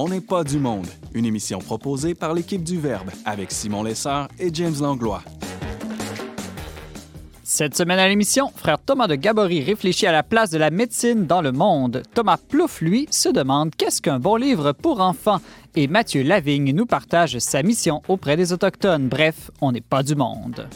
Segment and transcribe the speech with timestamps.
[0.00, 4.28] On n'est pas du monde, une émission proposée par l'équipe du Verbe avec Simon Lessard
[4.38, 5.24] et James Langlois.
[7.42, 11.26] Cette semaine à l'émission, frère Thomas de Gabory réfléchit à la place de la médecine
[11.26, 12.04] dans le monde.
[12.14, 15.40] Thomas Plouffe, lui, se demande qu'est-ce qu'un bon livre pour enfants.
[15.74, 19.08] Et Mathieu Lavigne nous partage sa mission auprès des Autochtones.
[19.08, 20.68] Bref, on n'est pas du monde.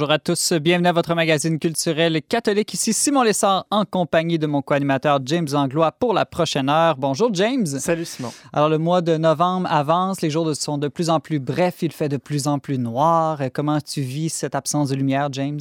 [0.00, 2.72] Bonjour à tous, bienvenue à votre magazine culturel catholique.
[2.72, 6.96] Ici Simon Lessard en compagnie de mon co-animateur James Anglois pour la prochaine heure.
[6.96, 7.66] Bonjour James.
[7.66, 8.32] Salut Simon.
[8.54, 11.92] Alors le mois de novembre avance, les jours sont de plus en plus brefs, il
[11.92, 13.42] fait de plus en plus noir.
[13.52, 15.60] Comment tu vis cette absence de lumière, James?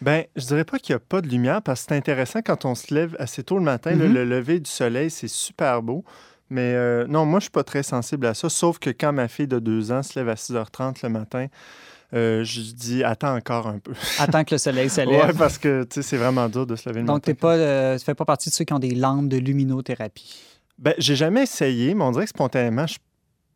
[0.00, 2.64] Ben, je dirais pas qu'il n'y a pas de lumière parce que c'est intéressant quand
[2.64, 3.96] on se lève assez tôt le matin.
[3.96, 3.98] Mhm.
[3.98, 6.04] le, le lever du soleil, c'est super beau.
[6.50, 9.26] Mais euh, non, moi, je suis pas très sensible à ça, sauf que quand ma
[9.26, 11.46] fille de deux ans se lève à 6h30 le matin,
[12.14, 13.92] euh, je dis attends encore un peu.
[14.18, 15.26] Attends que le soleil se lève.
[15.28, 17.34] Ouais, parce que tu sais, c'est vraiment dur de se lever le Donc, matin.
[17.40, 20.40] pas, euh, tu fais pas partie de ceux qui ont des lampes de luminothérapie?
[20.78, 22.96] Ben, j'ai jamais essayé, mais on dirait que spontanément, je...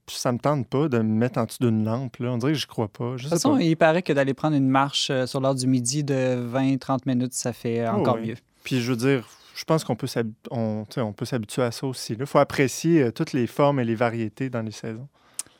[0.09, 2.17] ça me tente pas de me mettre en dessous d'une lampe.
[2.19, 2.31] Là.
[2.33, 3.17] On dirait que je crois pas.
[3.17, 3.63] Je De toute façon, pas.
[3.63, 6.15] il paraît que d'aller prendre une marche euh, sur l'heure du midi de
[6.53, 8.29] 20-30 minutes, ça fait Oh, encore oui.
[8.29, 8.37] mieux.
[8.65, 10.07] Puis je veux dire, je pense qu'on peut
[10.51, 12.15] on, on peut s'habituer à ça aussi.
[12.19, 15.09] Il faut apprécier toutes les formes et les variétés dans les saisons.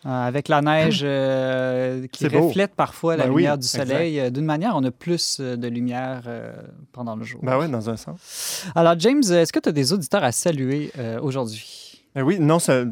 [0.07, 2.47] Euh, avec la neige euh, qui beau.
[2.49, 5.67] reflète parfois la Ben oui, lumière du soleil, euh, d'une manière, on a plus de
[5.69, 6.53] lumière euh,
[6.93, 7.41] pendant le jour.
[7.43, 8.65] Ben oui, dans un sens.
[8.77, 11.83] Alors, James, est-ce que tu as des auditeurs à saluer euh, aujourd'hui?
[12.15, 12.85] Ben oui, non, c'est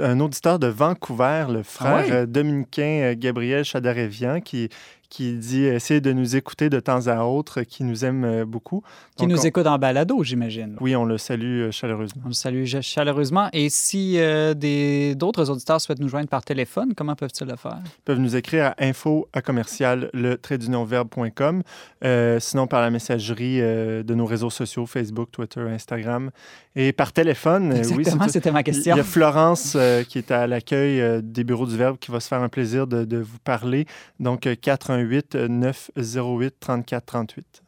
[0.00, 2.12] un auditeur de Vancouver, le frère Ah ouais?
[2.12, 4.68] euh, dominicain Gabriel Chadarevian, qui,
[5.08, 8.82] qui dit essayer de nous écouter de temps à autre, qui nous aime euh, beaucoup.
[9.16, 10.76] Qui nous on- écoute en balado, j'imagine.
[10.80, 12.22] Oui, on le salue euh, chaleureusement.
[12.24, 13.48] On le salue ch- chaleureusement.
[13.52, 17.78] Et si euh, des- d'autres auditeurs souhaitent nous joindre par téléphone, comment peuvent-ils le faire?
[17.84, 21.62] Ils peuvent nous écrire à info à commercial le trait d'union verbe.com,
[22.04, 26.30] euh, sinon par la messagerie euh, de nos réseaux sociaux, Facebook, Twitter, Instagram,
[26.74, 27.72] et par téléphone.
[27.72, 28.96] euh, oui, Exactement, c'est- c'était ma Il question.
[28.96, 32.20] y a Florence euh, qui est à l'accueil euh, des bureaux du Verbe qui va
[32.20, 33.86] se faire un plaisir de, de vous parler.
[34.20, 34.54] Donc, euh,
[34.96, 37.62] 418 908 34 38.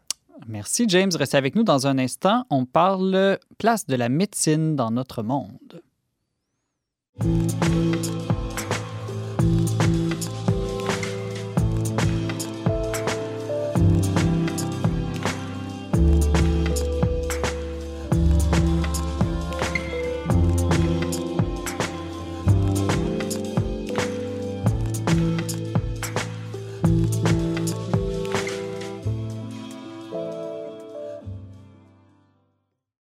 [0.47, 1.11] Merci, James.
[1.15, 2.44] Restez avec nous dans un instant.
[2.50, 5.83] On parle place de la médecine dans notre monde.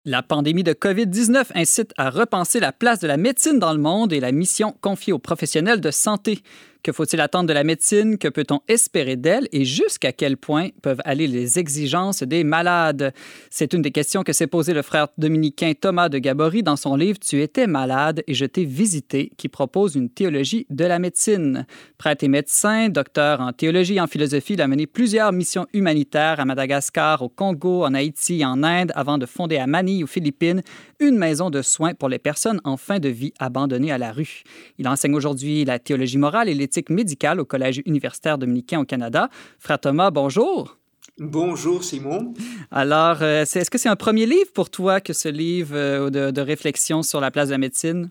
[0.03, 4.11] La pandémie de COVID-19 incite à repenser la place de la médecine dans le monde
[4.11, 6.41] et la mission confiée aux professionnels de santé.
[6.83, 8.17] Que faut-il attendre de la médecine?
[8.17, 9.47] Que peut-on espérer d'elle?
[9.51, 13.13] Et jusqu'à quel point peuvent aller les exigences des malades?
[13.51, 16.95] C'est une des questions que s'est posée le frère dominicain Thomas de Gabory dans son
[16.95, 21.67] livre Tu étais malade et je t'ai visité, qui propose une théologie de la médecine.
[21.99, 26.39] Prêtre et médecin, docteur en théologie et en philosophie, il a mené plusieurs missions humanitaires
[26.39, 30.63] à Madagascar, au Congo, en Haïti en Inde avant de fonder à Manille, aux Philippines,
[31.01, 34.43] une maison de soins pour les personnes en fin de vie abandonnées à la rue.
[34.77, 39.29] Il enseigne aujourd'hui la théologie morale et l'éthique médicale au Collège universitaire dominicain au Canada.
[39.59, 40.77] Frère Thomas, bonjour.
[41.17, 42.33] Bonjour Simon.
[42.69, 46.31] Alors, euh, est-ce que c'est un premier livre pour toi que ce livre euh, de,
[46.31, 48.09] de réflexion sur la place de la médecine?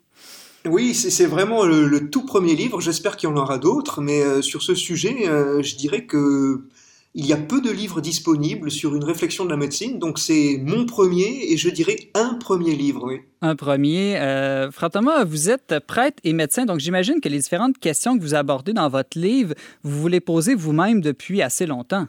[0.66, 2.80] Oui, c'est vraiment le, le tout premier livre.
[2.80, 6.66] J'espère qu'il y en aura d'autres, mais euh, sur ce sujet, je dirais que
[7.14, 9.98] il y a peu de livres disponibles sur une réflexion de la médecine.
[9.98, 13.02] Donc c'est mon premier et je dirais un premier livre.
[13.06, 13.16] Oui.
[13.42, 14.16] Un premier.
[14.20, 18.34] Euh, Thomas, vous êtes prêtre et médecin, donc j'imagine que les différentes questions que vous
[18.34, 22.06] abordez dans votre livre, vous vous les posez vous-même depuis assez longtemps.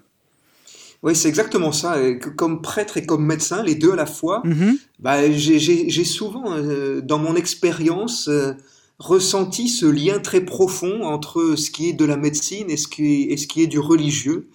[1.04, 1.97] Oui, c'est exactement ça.
[2.38, 4.77] Comme prêtre et comme médecin, les deux à la fois, Mhm.
[5.00, 8.54] bah, j'ai- souvent, euh, dans mon expérience, euh,
[9.00, 13.04] ressenti ce lien très profond entre ce qui est de la médecine et ce qui
[13.04, 14.47] est, et ce qui est du religieux.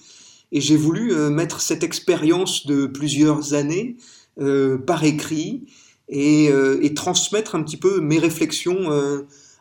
[0.52, 3.96] Et j'ai voulu euh, mettre cette expérience de plusieurs années
[4.38, 5.66] euh, par écrit
[6.08, 8.90] et, euh, et transmettre un petit peu mes réflexions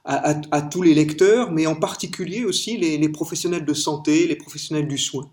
[0.07, 4.87] à, tous les lecteurs, mais en particulier aussi les, les professionnels de santé, les professionnels
[4.87, 5.31] du soin.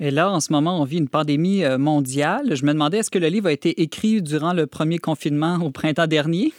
[0.00, 2.56] Et là, en ce moment, on vit une pandémie mondiale.
[2.56, 5.70] Je me demandais, est-ce que le livre a été écrit durant le premier confinement au
[5.70, 6.52] printemps dernier?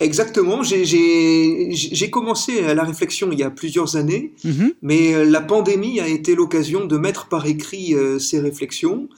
[0.00, 0.62] Exactement.
[0.62, 4.72] J'ai commencé la réflexion il y a plusieurs années, mhm.
[4.82, 9.08] mais euh, la pandémie a été l'occasion de mettre par écrit euh, ces réflexions,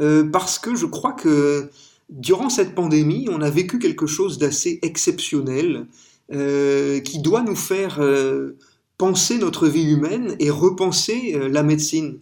[0.00, 1.70] euh, parce que je crois que
[2.08, 5.86] durant cette pandémie, on a vécu quelque chose d'assez exceptionnel,
[6.32, 8.00] qui doit nous faire
[8.98, 12.20] penser notre vie humaine et repenser la médecine.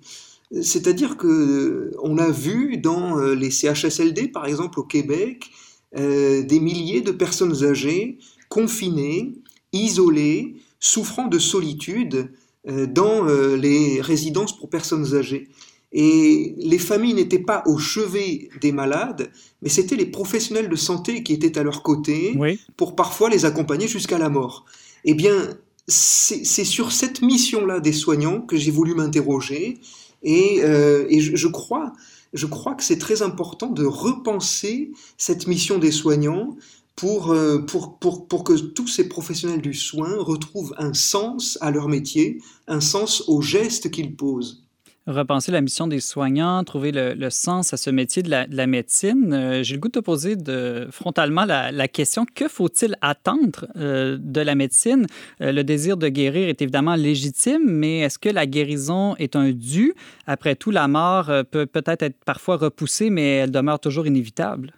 [0.62, 5.50] C'est-à-dire que on a vu dans les CHSLD, par exemple au Québec,
[5.96, 8.18] euh, des milliers de personnes âgées,
[8.50, 9.32] confinées,
[9.72, 12.30] isolées, souffrant de solitude
[12.68, 15.48] euh, dans euh, les résidences pour personnes âgées.
[15.92, 19.30] Et les familles n'étaient pas au chevet des malades,
[19.62, 22.38] mais c'était les professionnels de santé qui étaient à leur côté
[22.76, 24.66] pour parfois les accompagner jusqu'à la mort.
[25.06, 25.56] Eh bien,
[25.86, 29.78] c'est sur cette mission-là des soignants que j'ai voulu m'interroger
[30.22, 31.94] et, je, crois
[32.32, 36.56] je crois que c'est très important de repenser cette mission des soignants
[36.96, 42.42] pour, euh, pour, que tous ces professionnels du soin retrouvent un sens à leur métier,
[42.66, 44.64] un sens aux gestes qu'ils posent
[45.08, 49.32] repenser la mission des soignants, trouver le, sens à ce métier de la, médecine.
[49.32, 54.18] Euh, j'ai le goût de te poser de, frontalement la, question que faut-il attendre euh,
[54.20, 55.06] de la médecine?
[55.40, 59.50] Euh, Le désir de guérir est évidemment légitime, mais est-ce que la guérison est un
[59.50, 59.94] dû?
[60.26, 64.72] Après tout, la mort peut peut-être être parfois repoussée, mais elle demeure toujours inévitable.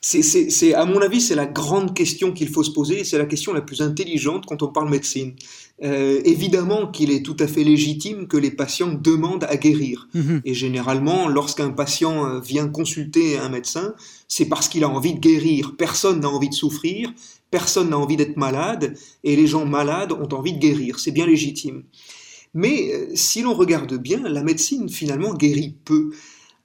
[0.00, 3.52] C'est, à mon avis, c'est la grande question qu'il faut se poser, c'est la question
[3.52, 5.34] la plus intelligente quand on parle médecine.
[5.82, 10.08] Euh, évidemment qu'il est tout à fait légitime que les patients demandent à guérir.
[10.14, 10.42] Mhm.
[10.44, 13.94] Et généralement, lorsqu'un patient euh, vient consulter un médecin,
[14.28, 15.74] c'est parce qu'il a envie de guérir.
[15.76, 17.12] Personne n'a envie de souffrir,
[17.50, 18.94] personne n'a envie d'être malade,
[19.24, 21.00] et les gens malades ont envie de guérir.
[21.00, 21.82] C'est bien légitime.
[22.54, 26.10] Mais euh, si l'on regarde bien, la médecine finalement guérit peu.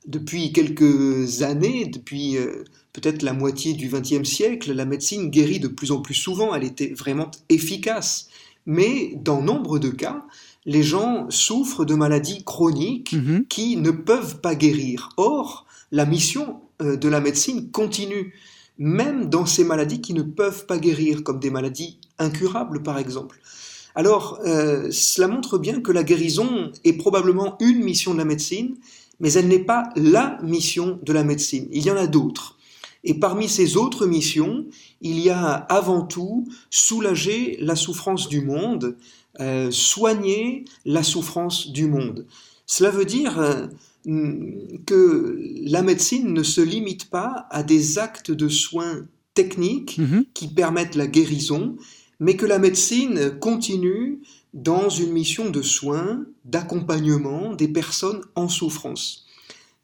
[0.05, 2.37] Depuis quelques années, depuis
[2.93, 6.63] peut-être la moitié du XXe siècle, la médecine guérit de plus en plus souvent, elle
[6.63, 8.29] était vraiment efficace.
[8.65, 10.25] Mais dans nombre de cas,
[10.65, 13.45] les gens souffrent de maladies chroniques mhm.
[13.49, 15.09] qui ne peuvent pas guérir.
[15.17, 18.33] Or, la mission euh, de la médecine continue,
[18.77, 23.39] même dans ces maladies qui ne peuvent pas guérir, comme des maladies incurables par exemple.
[23.95, 28.75] Alors, euh, cela montre bien que la guérison est probablement une mission de la médecine,
[29.19, 31.67] mais elle n'est pas la mission de la médecine.
[31.71, 32.57] Il y en a d'autres.
[33.03, 34.65] Et parmi ces autres missions,
[35.01, 38.95] il y a avant tout soulager la souffrance du monde,
[39.39, 42.25] euh, soigner la souffrance du monde.
[42.65, 43.67] Cela veut dire euh,
[44.85, 50.25] que la médecine ne se limite pas à des actes de soins techniques mm-hmm.
[50.33, 51.75] qui permettent la guérison,
[52.19, 54.21] mais que la médecine continue
[54.53, 59.25] dans une mission de soins, d'accompagnement des personnes en souffrance.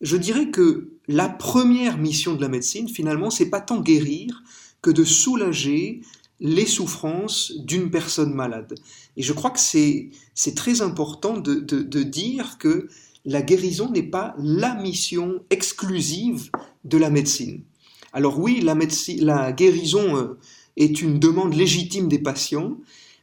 [0.01, 4.43] Je dirais que la première mission de la médecine, finalement, c'est pas tant guérir
[4.81, 6.01] que de soulager
[6.39, 8.75] les souffrances d'une personne malade.
[9.17, 10.11] Et je crois que c'est,
[10.55, 12.87] très important de, dire que
[13.25, 16.49] la guérison n'est pas la mission exclusive
[16.85, 17.63] de la médecine.
[18.13, 20.39] Alors oui, la, guérison euh,
[20.77, 22.77] est une demande légitime des patients,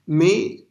[0.06, 0.66] mais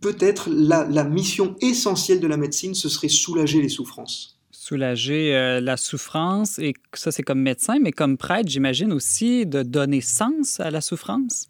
[0.00, 4.33] peut-être la mission essentielle de la médecine, ce serait soulager les souffrances
[4.64, 6.58] soulager euh, la souffrance.
[6.58, 10.80] Et ça, c'est comme médecin, mais comme prêtre, j'imagine aussi de donner sens à la
[10.80, 11.46] souffrance?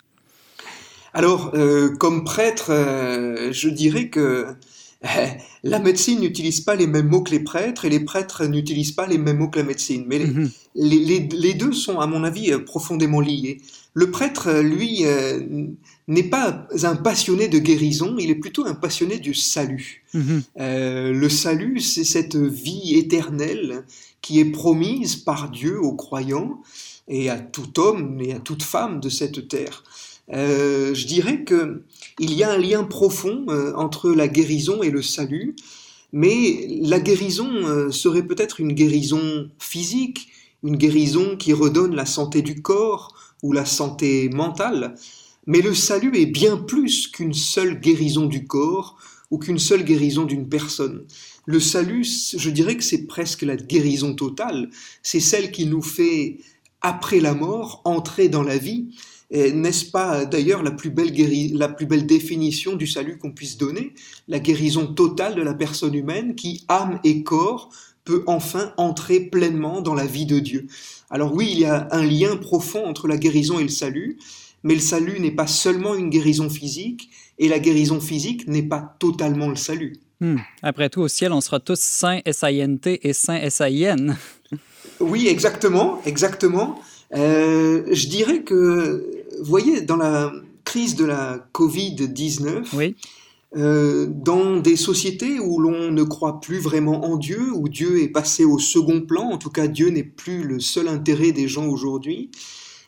[1.12, 4.48] Alors, euh, comme prêtre, euh, je dirais que
[5.62, 9.06] la médecine n'utilise pas les mêmes mots que les prêtres et les prêtres n'utilisent pas
[9.06, 10.04] les mêmes mots que la médecine.
[10.08, 10.18] Mais
[10.74, 11.58] les, mhm.
[11.58, 13.60] deux sont, à mon avis, profondément liés.
[13.94, 15.04] Le prêtre, lui,
[16.06, 20.04] n'est pas un passionné de guérison, il est plutôt un passionné du salut.
[20.12, 20.42] Mhm.
[20.60, 23.84] Euh, le salut, c'est cette vie éternelle
[24.20, 26.60] qui est promise par Dieu aux croyants
[27.08, 29.84] et à tout homme et à toute femme de cette terre.
[30.32, 31.82] Euh, je dirais que
[32.18, 35.56] il y a un lien profond euh, entre la guérison et le salut,
[36.12, 40.28] mais la guérison serait peut-être une guérison physique,
[40.62, 43.13] une guérison qui redonne la santé du corps
[43.44, 44.94] ou la santé mentale.
[45.46, 48.96] Mais le salut est bien plus qu'une seule guérison du corps
[49.30, 51.04] ou qu'une seule guérison d'une personne.
[51.44, 54.70] Le salut, je dirais que c'est presque la guérison totale.
[55.02, 56.38] C'est celle qui nous fait,
[56.80, 58.88] après la mort, entrer dans la vie.
[59.30, 63.92] N'est-ce pas d'ailleurs la, la plus belle définition du salut qu'on puisse donner?
[64.26, 67.68] La guérison totale de la personne humaine qui, âme et corps,
[68.04, 70.66] peut enfin entrer pleinement dans la vie de Dieu.
[71.10, 74.18] Alors oui, il y a un lien profond entre la guérison et le salut,
[74.62, 78.96] mais le salut n'est pas seulement une guérison physique, et la guérison physique n'est pas
[78.98, 79.98] totalement le salut.
[80.20, 80.38] Hmm.
[80.62, 84.16] Après tout, au ciel, on sera tous saints S-I-N-T et saints S-I-N.
[85.00, 86.80] oui, exactement, exactement.
[87.14, 89.04] Euh, je dirais que
[89.38, 90.32] vous voyez, dans la
[90.64, 92.96] crise de la Covid-19, Oui.
[93.56, 98.08] Euh, dans des sociétés où l'on ne croit plus vraiment en Dieu, où Dieu est
[98.08, 101.66] passé au second plan, en tout cas Dieu n'est plus le seul intérêt des gens
[101.66, 102.30] aujourd'hui,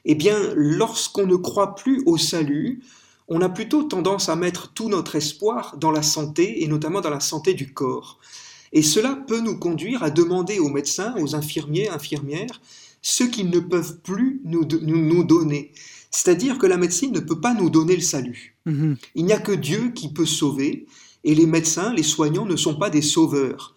[0.04, 2.82] eh bien, lorsqu'on ne croit plus au salut,
[3.28, 7.10] on a plutôt tendance à mettre tout notre espoir dans la santé, et notamment dans
[7.10, 8.18] la santé du corps.
[8.72, 12.60] Et cela peut nous conduire à demander aux médecins, aux infirmiers, infirmières,
[13.02, 15.72] ce qu'ils ne peuvent plus nous, nous, nous donner.
[16.16, 18.56] C'est-à-dire que la médecine ne peut pas nous donner le salut.
[18.64, 18.96] Mhm.
[19.16, 20.86] Il n'y a que Dieu qui peut sauver,
[21.24, 23.76] et les médecins, les soignants ne sont pas des sauveurs.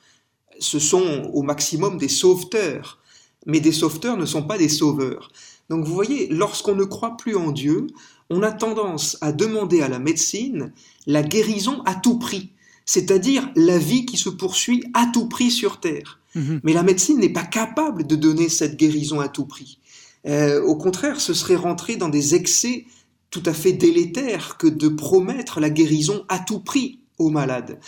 [0.58, 3.00] Ce sont au maximum des sauveteurs,
[3.46, 5.34] mais des sauveteurs ne sont pas des sauveurs.
[5.70, 7.88] Donc vous voyez, lorsqu'on ne croit plus en Dieu,
[8.30, 10.72] on a tendance à demander à la médecine
[11.08, 12.52] la guérison à tout prix,
[12.86, 16.22] c'est-à-dire la vie qui se poursuit à tout prix sur Terre.
[16.36, 16.62] Mhm.
[16.64, 19.79] Mais la médecine n'est pas capable de donner cette guérison à tout prix.
[20.28, 22.86] Euh, au contraire, ce serait rentrer dans des excès
[23.32, 27.80] tout à fait délétères que de promettre la guérison à tout prix aux malades.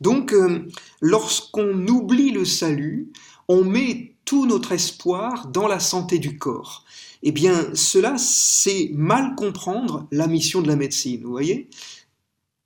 [0.00, 0.66] Donc, euh,
[1.00, 3.12] lorsqu'on oublie le salut,
[3.48, 6.84] on met tout notre espoir dans la santé du corps.
[7.22, 11.68] Eh bien, cela, c'est mal comprendre la mission de la médecine, vous voyez?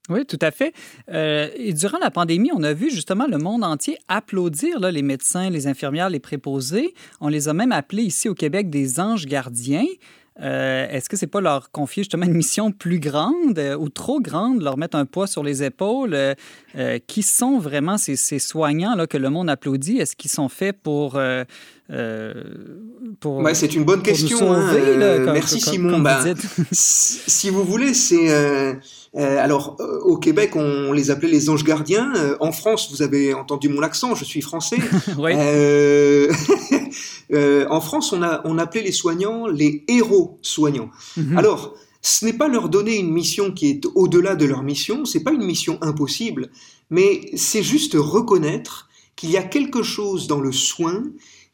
[0.08, 0.72] Oui, tout à fait.
[1.12, 5.02] Euh, et durant la pandémie, on a vu justement le monde entier applaudir là, les
[5.02, 6.94] médecins, les infirmières, les préposés.
[7.20, 9.84] On les a même appelés ici au Québec des anges gardiens.
[10.42, 14.20] Euh, Est-ce que c'est pas leur confier justement une mission plus grande euh, ou trop
[14.20, 16.14] grande, leur mettre un poids sur les épaules?
[16.14, 19.96] Euh, qui sont vraiment ces, ces soignants là, que le monde applaudit?
[19.96, 21.18] Est-ce qu'ils sont faits pour...
[23.20, 24.38] pour Ouais, C'est une bonne question.
[24.38, 25.90] sauver, hein, là, comme- merci comme- Simon.
[26.02, 26.46] comme vous dites?
[26.72, 28.78] si vous voulez, c'est
[29.23, 32.12] alors euh, au Québec on les appelait les anges gardiens.
[32.16, 34.78] Euh, en France, vous avez entendu mon accent, je suis français.
[35.18, 36.32] Euh,
[37.32, 40.90] euh, en France, on a on appelait les soignants les héros soignants.
[41.16, 41.37] Mhm.
[41.37, 45.25] Alors, ce n'est pas leur donner une mission qui est au-delà de leur mission, c'est
[45.25, 46.50] pas une mission impossible,
[46.90, 51.02] mais c'est juste reconnaître qu'il y a quelque chose dans le soin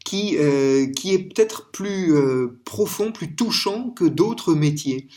[0.05, 5.09] qui, euh, qui est peut-être plus euh, profond, plus touchant que d'autres métiers.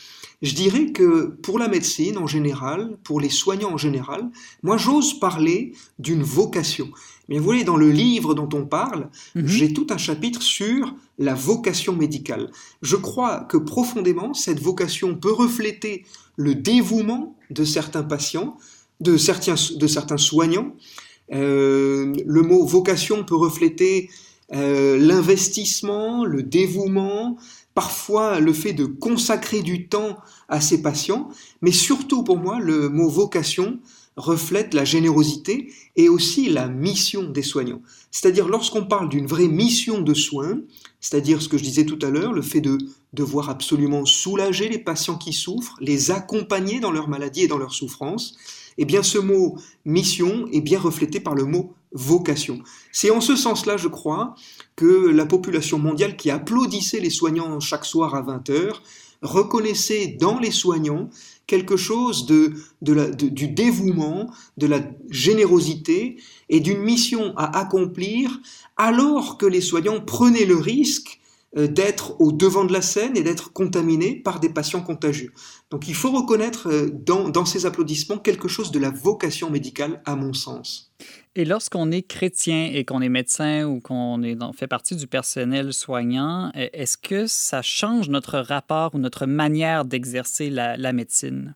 [0.42, 4.28] Je dirais que pour la médecine en général, pour les soignants en général,
[4.62, 6.88] moi j'ose parler d'une vocation.
[7.28, 9.46] Mais vous voyez, dans le livre dont on parle, Mhm.
[9.46, 12.50] j'ai tout un chapitre sur la vocation médicale.
[12.82, 16.04] Je crois que profondément, cette vocation peut refléter
[16.36, 18.58] le dévouement de certains patients,
[19.00, 20.74] de certains, de certains soignants.
[21.32, 24.10] Euh, le mot vocation peut refléter
[24.54, 27.36] euh, l'investissement, le dévouement,
[27.76, 30.16] parfois le fait de consacrer du temps
[30.48, 31.28] à ses patients,
[31.60, 33.78] mais surtout pour moi, le mot vocation
[34.16, 37.82] reflète la générosité et aussi la mission des soignants.
[38.10, 40.58] C'est-à-dire lorsqu'on parle d'une vraie mission de soins,
[41.00, 42.78] c'est-à-dire ce que je disais tout à l'heure, le fait de
[43.12, 47.74] devoir absolument soulager les patients qui souffrent, les accompagner dans leur maladie et dans leur
[47.74, 48.38] souffrance,
[48.78, 52.60] eh bien ce mot mission est bien reflété par le mot vocation.
[52.90, 54.34] C'est en ce sens-là, je crois,
[54.76, 58.74] que la population mondiale qui applaudissait les soignants chaque soir à 20h
[59.22, 61.08] reconnaissait dans les soignants
[61.46, 64.80] quelque chose de, du dévouement, de la
[65.10, 66.16] générosité
[66.48, 68.40] et d'une mission à accomplir
[68.76, 71.20] alors que les soignants prenaient le risque
[71.54, 75.32] d'être au devant de la scène et d'être contaminés par des patients contagieux.
[75.70, 80.16] Donc il faut reconnaître euh, dans, ces applaudissements quelque chose de la vocation médicale, à
[80.16, 80.92] mon sens.
[81.34, 85.72] Et lorsqu'on est chrétien et qu'on est médecin ou qu'on est fait partie du personnel
[85.72, 91.54] soignant, est-ce que ça change notre rapport ou notre manière d'exercer la médecine?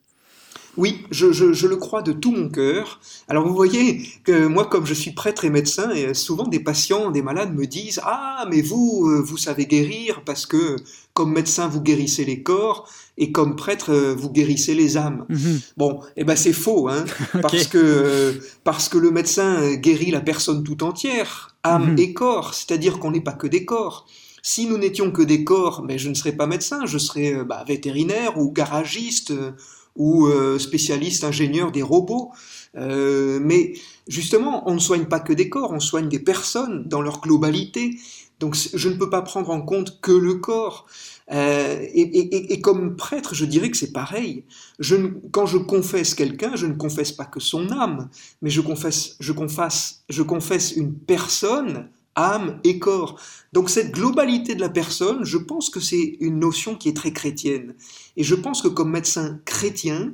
[0.81, 3.01] Oui, je, je, je le crois de tout mon cœur.
[3.29, 7.11] Alors vous voyez que moi, comme je suis prêtre et médecin, et souvent des patients,
[7.11, 10.77] des malades me disent Ah, mais vous, euh, vous savez guérir parce que
[11.13, 15.27] comme médecin, vous guérissez les corps et comme prêtre, euh, vous guérissez les âmes.
[15.29, 15.61] Mhm.
[15.77, 17.05] Bon, eh ben c'est faux, hein,
[17.43, 18.33] parce que euh,
[18.65, 21.99] parce que le médecin guérit la personne tout entière, âme Mhm.
[21.99, 24.07] et corps, c'est-à-dire qu'on n'est pas que des corps.
[24.43, 27.63] Si nous n'étions que des corps, mais je ne serais pas médecin, je serais bah,
[27.69, 29.35] vétérinaire ou garagiste
[29.97, 32.31] ou euh, spécialiste ingénieur des robots.
[32.77, 33.75] Euh, mais
[34.09, 37.99] justement, on ne soigne pas que des corps, on soigne des personnes dans leur globalité.
[38.39, 40.87] Donc je ne peux pas prendre en compte que le corps.
[41.33, 44.45] Euh, et, comme prêtre, je dirais que c'est pareil.
[45.31, 48.09] Quand je confesse quelqu'un, je ne confesse pas que son âme,
[48.43, 53.21] mais je confesse, je confesse, je confesse une personne, âme et corps.
[53.53, 57.13] Donc cette globalité de la personne, je pense que c'est une notion qui est très
[57.13, 57.75] chrétienne.
[58.17, 60.13] Et je pense que comme médecin chrétien,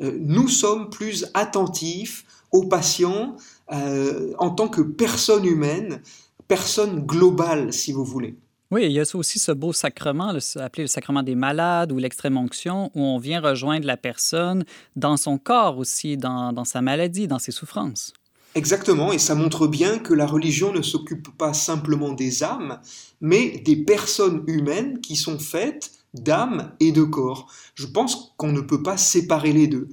[0.00, 3.36] euh, nous sommes plus attentifs aux patients
[3.72, 6.00] euh, en tant que personne humaine,
[6.46, 8.36] personne globale, si vous voulez.
[8.70, 12.36] Oui, il y a aussi ce beau sacrement, appelé le sacrement des malades ou l'extrême
[12.36, 14.64] onction, où on vient rejoindre la personne
[14.94, 18.12] dans son corps aussi, dans sa maladie, dans ses souffrances.
[18.54, 22.80] Exactement, et ça montre bien que la religion ne s'occupe pas simplement des âmes,
[23.20, 27.52] mais des personnes humaines qui sont faites d'âme et de corps.
[27.74, 29.88] Je pense qu'on ne peut pas séparer les deux.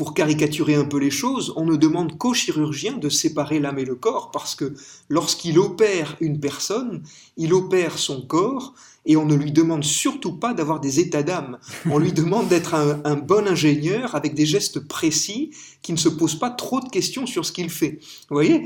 [0.00, 3.84] Pour caricaturer un peu les choses, on ne demande qu'au chirurgien de séparer l'âme et
[3.84, 4.72] le corps, parce que
[5.10, 7.02] lorsqu'il opère une personne,
[7.36, 8.72] il opère son corps,
[9.04, 11.58] et on ne lui demande surtout pas d'avoir des états d'âme.
[11.90, 15.50] On lui demande d'être un, bon ingénieur avec des gestes précis
[15.82, 17.98] qui ne se posent pas trop de questions sur ce qu'il fait.
[18.30, 18.64] Vous voyez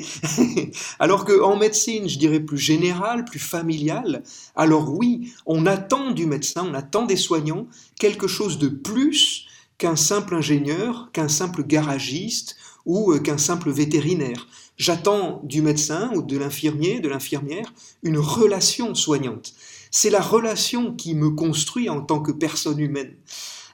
[1.00, 4.22] Alors qu'en médecine, je dirais plus général, plus familial,
[4.54, 7.66] alors oui, on attend du médecin, on attend des soignants
[7.98, 14.46] quelque chose de plus qu'un simple ingénieur, qu'un simple garagiste ou euh, qu'un simple vétérinaire.
[14.76, 19.54] J'attends du médecin ou de l'infirmier, de l'infirmière, une relation soignante.
[19.90, 23.14] C'est la relation qui me construit en tant que personne humaine.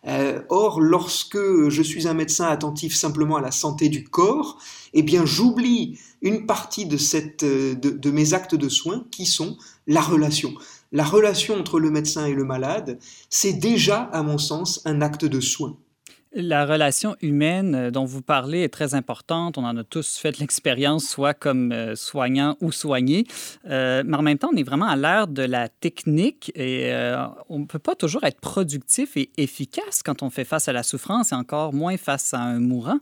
[0.06, 1.38] Euh, or, lorsque
[1.68, 4.58] je suis un médecin attentif simplement à la santé du corps,
[4.92, 6.96] eh bien, j'oublie une partie de,
[7.44, 10.54] euh, de mes actes de soins qui sont la relation.
[10.92, 15.24] La relation entre le médecin et le malade, c'est déjà, à mon sens, un acte
[15.24, 15.76] de soin.
[16.32, 19.58] La relation humaine euh, dont vous parlez est très importante.
[19.58, 23.26] On en a tous fait l'expérience, soit comme euh, soignant ou soigné.
[23.68, 26.92] Euh, mais en même temps, on est vraiment à l'ère de la technique et
[27.48, 30.82] on ne peut pas toujours être productif et efficace quand on fait face à la
[30.82, 33.00] souffrance et encore moins face à un mourant.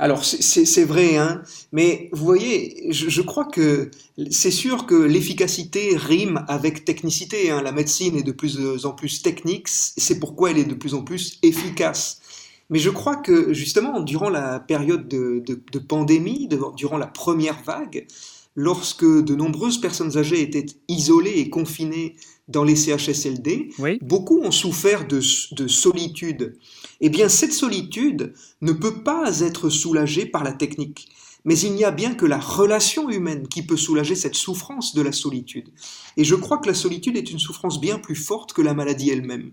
[0.00, 3.90] Alors c'est vrai, hein, mais vous voyez, je, crois que
[4.30, 7.50] c'est sûr que l'efficacité rime avec technicité.
[7.50, 7.62] Hein.
[7.62, 11.02] La médecine est de plus en plus technique, c'est pourquoi elle est de plus en
[11.02, 12.20] plus efficace.
[12.70, 18.06] Mais je crois que justement, durant la période de, de pandémie, durant la première vague,
[18.54, 22.14] lorsque de nombreuses personnes âgées étaient isolées et confinées
[22.48, 26.56] dans les CHSLD, beaucoup ont souffert de, solitude.
[27.00, 28.32] Eh bien, cette solitude
[28.62, 31.08] ne peut pas être soulagée par la technique.
[31.44, 35.02] Mais il n'y a bien que la relation humaine qui peut soulager cette souffrance de
[35.02, 35.70] la solitude.
[36.16, 39.10] Et je crois que la solitude est une souffrance bien plus forte que la maladie
[39.10, 39.52] elle-même.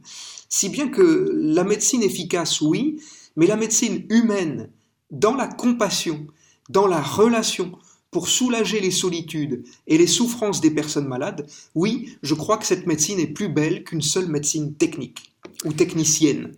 [0.49, 2.99] Si bien que la médecine efficace, oui,
[3.35, 4.69] mais la médecine humaine,
[5.11, 6.27] dans la compassion,
[6.69, 7.77] dans la relation,
[8.15, 12.87] pour soulager les solitudes et les souffrances des personnes malades, oui, je crois que cette
[12.87, 15.33] médecine est plus belle qu'une seule médecine technique
[15.65, 16.53] ou technicienne.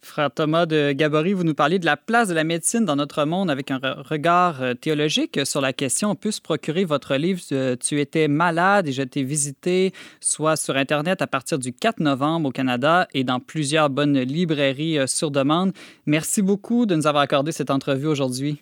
[0.00, 3.24] Frère Thomas de Gabory, vous nous parliez de la place de la médecine dans notre
[3.24, 6.10] monde avec un regard euh, théologique sur la question.
[6.10, 10.54] On peut se procurer votre livre euh, Tu étais malade et je t'ai visité, soit
[10.54, 15.08] sur Internet à partir du 4 novembre au Canada et dans plusieurs bonnes librairies euh,
[15.08, 15.72] sur demande.
[16.06, 18.60] Merci beaucoup de nous avoir accordé cette entrevue aujourd'hui.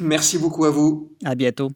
[0.00, 1.12] Merci beaucoup à vous.
[1.24, 1.70] À bientôt.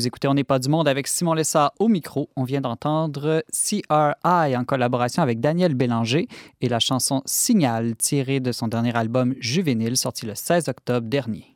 [0.00, 2.30] Vous écoutez On n'est pas du monde avec Simon Lessa au micro.
[2.34, 6.26] On vient d'entendre CRI en collaboration avec Daniel Bélanger
[6.62, 11.49] et la chanson Signal tirée de son dernier album Juvénile sorti le 16 octobre dernier.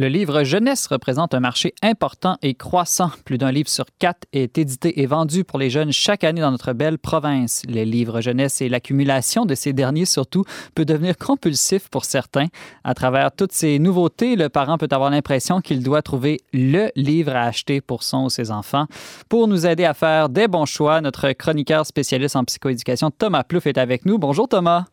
[0.00, 3.10] Le livre jeunesse représente un marché important et croissant.
[3.26, 6.50] Plus d'un livre sur quatre est édité et vendu pour les jeunes chaque année dans
[6.50, 7.64] notre belle province.
[7.68, 12.46] Les livres jeunesse et l'accumulation de ces derniers surtout peut devenir compulsif pour certains.
[12.82, 17.36] À travers toutes ces nouveautés, le parent peut avoir l'impression qu'il doit trouver le livre
[17.36, 18.86] à acheter pour son ou ses enfants.
[19.28, 23.66] Pour nous aider à faire des bons choix, notre chroniqueur spécialiste en psychoéducation Thomas Plouffe
[23.66, 24.18] est avec nous.
[24.18, 24.86] Bonjour Thomas.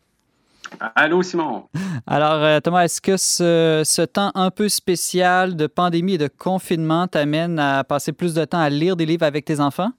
[0.94, 1.64] Allô, Simon.
[2.06, 6.28] Alors, euh, Thomas, est-ce que ce, ce, temps un peu spécial de pandémie et de
[6.28, 9.90] confinement t'amène à passer plus de temps à lire des livres avec tes enfants?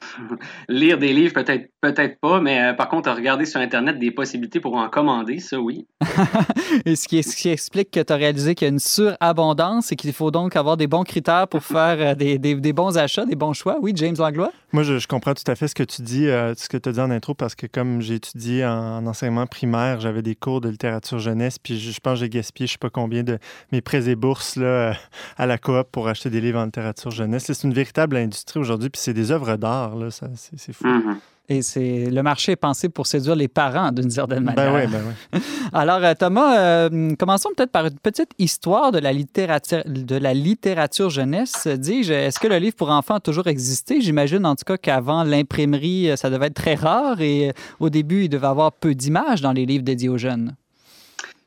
[0.68, 4.60] Lire des livres, peut-être peut-être pas, mais euh, par contre, regarder sur Internet des possibilités
[4.60, 5.86] pour en commander, ça oui.
[6.84, 9.92] et ce qui, ce qui, explique que tu as réalisé qu'il y a une surabondance
[9.92, 12.98] et qu'il faut donc avoir des bons critères pour faire euh, des, des, des, bons
[12.98, 13.78] achats, des bons choix.
[13.80, 14.52] Oui, James Langlois?
[14.76, 16.92] Moi, je, comprends tout à fait ce que tu dis, euh, ce que tu as
[16.92, 20.60] dit en intro, parce que comme j'ai étudié en, en, enseignement primaire, j'avais des cours
[20.60, 23.38] de littérature jeunesse, puis je, pense que j'ai gaspillé je sais pas combien de
[23.72, 24.92] mes prêts et bourses là,
[25.38, 27.50] à la coop pour acheter des livres en littérature jeunesse.
[27.50, 30.86] C'est une véritable industrie aujourd'hui, puis c'est des œuvres d'art, c'est fou.
[30.86, 31.16] Mm -hmm.
[31.48, 34.72] Et c'est le marché est pensé pour séduire les parents d'une certaine manière.
[34.72, 35.40] Ben oui, ben oui.
[35.72, 41.10] Alors, Thomas, euh, commençons peut-être par une petite histoire de la littérature, de la littérature
[41.10, 41.68] jeunesse.
[41.68, 44.00] Dis-je, est-ce que le livre pour enfants a toujours existé?
[44.00, 48.28] J'imagine en tout cas qu'avant l'imprimerie, ça devait être très rare et au début, il
[48.28, 50.56] devait avoir peu d'images dans les livres dédiés aux jeunes.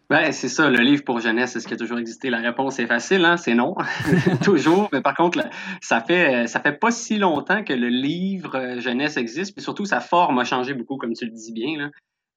[0.09, 2.31] Ben, c'est ça, le livre pour jeunesse, est-ce qu'il a toujours existé?
[2.31, 3.37] La réponse est facile, hein?
[3.37, 3.75] c'est non,
[4.43, 4.89] toujours.
[4.91, 5.39] Mais par contre,
[5.81, 9.99] ça fait ça fait pas si longtemps que le livre jeunesse existe, puis surtout sa
[9.99, 11.77] forme a changé beaucoup, comme tu le dis bien.
[11.77, 11.89] Là.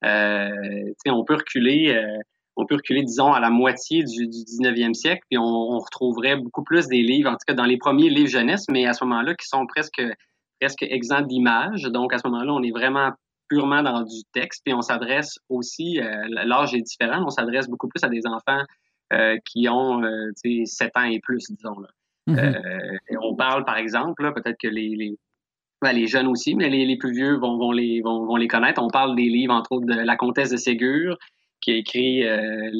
[0.05, 2.19] Euh, on peut reculer, euh,
[2.55, 6.35] on peut reculer, disons, à la moitié du, du 19e siècle, puis on, on, retrouverait
[6.35, 9.03] beaucoup plus des livres, en tout cas dans les premiers livres jeunesse, mais à ce
[9.05, 10.01] moment-là, qui sont presque
[10.59, 11.83] presque exempts d'images.
[11.83, 13.11] Donc à ce moment-là, on est vraiment
[13.49, 17.87] purement dans du texte, puis on s'adresse aussi, euh, l'âge est différent, on s'adresse beaucoup
[17.87, 18.63] plus à des enfants
[19.11, 20.31] euh, qui ont euh,
[20.65, 21.79] 7 ans et plus, disons.
[21.79, 21.87] Là.
[22.27, 23.17] Mm -hmm.
[23.21, 25.17] on parle, par exemple, peut-être que les, les,
[25.81, 28.47] ben, les, jeunes aussi, mais les, les plus vieux vont, vont, les, vont, vont, les
[28.47, 28.81] connaître.
[28.81, 31.17] On parle des livres, entre autres, de La Comtesse de Ségur,
[31.59, 32.15] qui a écrit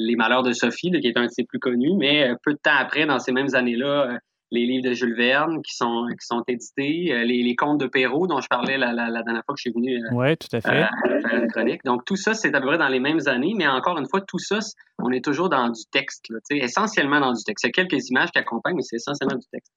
[0.08, 2.78] Les Malheurs de Sophie, qui est un de ses plus connus, mais peu de temps
[2.84, 4.18] après, dans ces mêmes années-là,
[4.54, 7.86] les livres de Jules Verne qui sont, qui sont édités, euh, les, les contes de
[7.86, 10.36] Perrault dont je parlais la, la, la dernière fois que je suis venu euh, ouais,
[10.36, 10.84] tout à fait.
[10.84, 11.84] Euh, faire une chronique.
[11.84, 14.20] Donc, tout ça, c'est à peu près dans les mêmes années, mais encore une fois,
[14.20, 14.60] tout ça,
[14.98, 17.64] on est toujours dans du texte, là, essentiellement dans du texte.
[17.64, 19.72] Il y a quelques images qui accompagnent, mais c'est essentiellement du texte.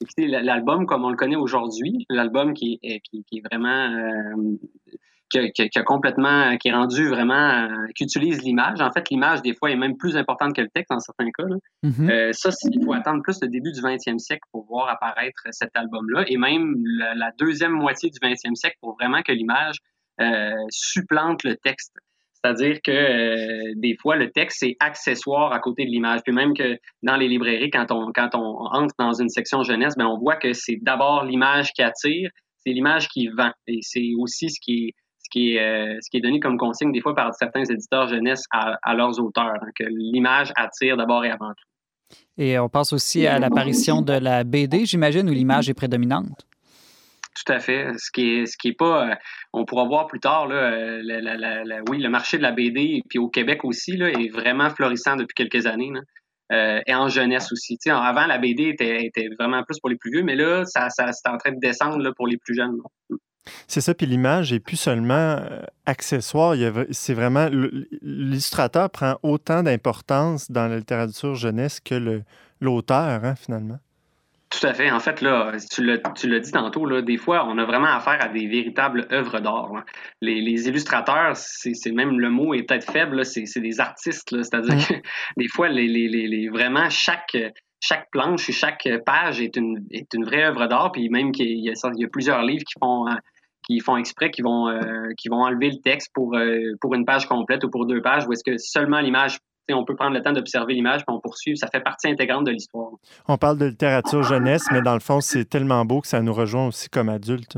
[0.00, 3.88] Écoutez, l'album comme on le connaît aujourd'hui, l'album qui, qui, qui, est vraiment
[5.32, 8.80] qui, qui, a complètement, qui est rendu vraiment, euh, qui utilise l'image.
[8.80, 11.48] En fait, l'image, des fois, est même plus importante que le texte dans certains cas.
[11.48, 11.56] Là.
[11.82, 12.10] Mm -hmm.
[12.10, 15.70] euh, ça, il faut attendre plus le début du 20e siècle pour voir apparaître cet
[15.74, 16.64] album-là, et même
[16.98, 19.76] la, la, deuxième moitié du 20e siècle pour vraiment que l'image
[20.20, 21.94] euh, supplante le texte.
[22.34, 26.20] C'est-à-dire que euh, des fois, le texte est accessoire à côté de l'image.
[26.24, 29.94] Puis même que dans les librairies, quand on, quand on entre dans une section jeunesse,
[29.96, 33.52] ben on voit que c'est d'abord l'image qui attire, c'est l'image qui vend.
[33.68, 34.92] Et c'est aussi ce qui est
[35.32, 38.44] qui est, euh, ce qui est donné comme consigne des fois par certains éditeurs jeunesse
[38.50, 42.16] à, à leurs auteurs, hein, que l'image attire d'abord et avant tout.
[42.36, 46.46] Et on pense aussi à l'apparition de la BD, j'imagine, où l'image est prédominante.
[47.34, 47.86] Tout à fait.
[47.96, 49.14] Ce qui est, ce qui est pas, euh,
[49.54, 52.52] on pourra voir plus tard, là, euh, la, la, la, oui, le marché de la
[52.52, 55.90] BD, puis au Québec aussi, là, est vraiment florissant depuis quelques années.
[55.92, 56.00] Là.
[56.52, 57.78] Euh, et en jeunesse aussi.
[57.78, 60.64] Tu sais, avant, la BD était, était, vraiment plus pour les plus vieux, mais là,
[60.66, 62.76] ça, ça c'est en train de descendre là, pour les plus jeunes.
[62.76, 63.16] Là.
[63.66, 65.40] C'est ça, puis l'image n'est plus seulement
[65.86, 66.54] accessoire,
[66.90, 72.22] c'est vraiment l'illustrateur prend autant d'importance dans la littérature jeunesse que
[72.60, 73.78] l'auteur, hein, finalement.
[74.52, 74.90] Tout à fait.
[74.90, 78.28] En fait, là, tu l'as dit tantôt, là, des fois, on a vraiment affaire à
[78.28, 79.70] des véritables œuvres d'art.
[80.20, 84.28] Les, les, illustrateurs, c'est même le mot est peut-être faible, c'est des artistes.
[84.28, 84.80] C'est-à-dire mmh.
[84.80, 84.94] que
[85.38, 87.36] des fois, les, les, vraiment, chaque,
[87.80, 90.92] chaque planche et chaque page est une, est une vraie œuvre d'art.
[90.92, 93.06] Puis même qu'il y, y, a plusieurs livres qui font
[93.66, 97.04] qui font exprès, qui vont, euh, qui vont enlever le texte pour, euh, pour une
[97.04, 99.38] page complète ou pour deux pages, ou est-ce que seulement l'image,
[99.70, 102.50] on peut prendre le temps d'observer l'image puis on poursuit, ça fait partie intégrante de
[102.50, 102.90] l'histoire.
[103.26, 106.34] On parle de littérature jeunesse, mais dans le fond, c'est tellement beau que ça nous
[106.34, 107.56] rejoint aussi comme adultes.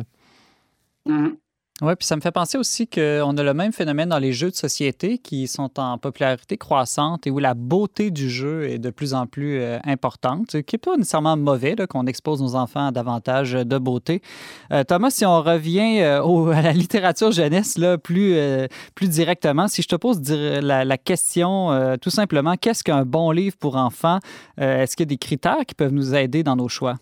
[1.06, 1.36] Mm -hmm.
[1.82, 4.52] Oui, puis ça me fait penser aussi qu'on a le même phénomène dans les jeux
[4.52, 8.90] de société qui sont en popularité croissante et où la beauté du jeu est de
[8.90, 12.86] plus en plus euh, importante, ce qui n'est pas nécessairement mauvais qu'on expose nos enfants
[12.86, 14.22] à davantage de beauté.
[14.70, 18.38] Euh, Thomas, si on revient euh, à la littérature jeunesse là, plus,
[18.94, 23.74] plus directement, si je te pose la, question tout simplement, qu'est-ce qu'un bon livre pour
[23.74, 24.20] enfants?
[24.58, 26.94] Est-ce qu'il y a des critères qui peuvent nous aider dans nos choix?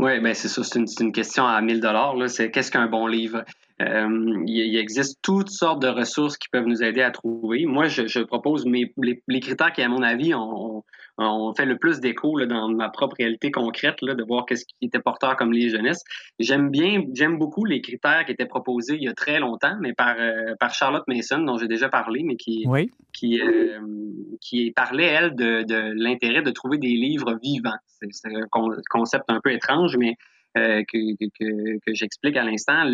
[0.00, 2.14] Oui, ben c'est ça, c'est une, une, question à 1000 dollars.
[2.28, 3.44] C'est qu'est-ce qu'un bon livre?
[3.82, 7.66] Euh, il, existe toutes sortes de ressources qui peuvent nous aider à trouver.
[7.66, 10.84] Moi, je, propose mes, les, critères qui, à mon avis, ont,
[11.56, 15.00] fait le plus d'écho dans ma propre réalité concrète, là, de voir qu'est-ce qui était
[15.00, 16.04] porteur comme les jeunesses.
[16.38, 19.92] J'aime bien, j'aime beaucoup les critères qui étaient proposés il y a très longtemps, mais
[19.92, 22.64] par, euh, par Charlotte Mason, dont j'ai déjà parlé, mais qui,
[23.12, 23.80] qui, euh,
[24.40, 27.78] qui parlait, elle, de, de l'intérêt de trouver des livres vivants.
[28.10, 28.46] C'est un
[28.90, 30.14] concept un peu étrange, mais
[30.56, 32.84] euh, que, j'explique à l'instant.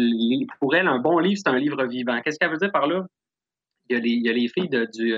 [0.61, 2.21] Pour elle, un bon livre, c'est un livre vivant.
[2.23, 3.07] Qu'est-ce qu'elle veut dire par là?
[3.91, 5.15] Il y a les, filles du,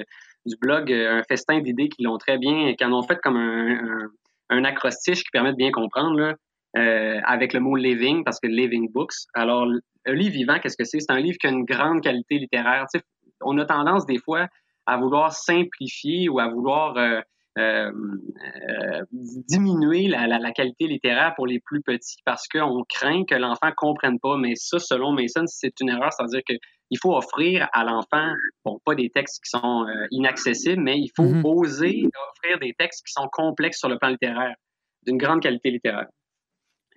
[0.60, 4.64] blog euh, Un festin d'idées qui l'ont très bien, qui en ont fait comme un,
[4.64, 6.34] acrostiche qui permet de bien comprendre,
[6.76, 9.14] euh, avec le mot living, parce que living books.
[9.34, 9.66] Alors,
[10.06, 11.00] un livre vivant, qu'est-ce que c'est?
[11.00, 12.86] C'est un livre qui a une grande qualité littéraire.
[13.40, 14.46] on a tendance des fois
[14.86, 16.96] à vouloir simplifier ou à vouloir
[17.58, 17.90] euh,
[19.10, 24.36] diminuer la, qualité littéraire pour les plus petits parce qu'on craint que l'enfant comprenne pas.
[24.36, 26.12] Mais ça, selon Mason, c'est une erreur.
[26.12, 26.42] C'est-à-dire
[26.88, 28.32] qu'il faut offrir à l'enfant,
[28.64, 31.46] bon, pas des textes qui sont euh, inaccessibles, mais il faut mm-hmm.
[31.46, 34.54] oser offrir des textes qui sont complexes sur le plan littéraire,
[35.04, 36.06] d'une grande qualité littéraire.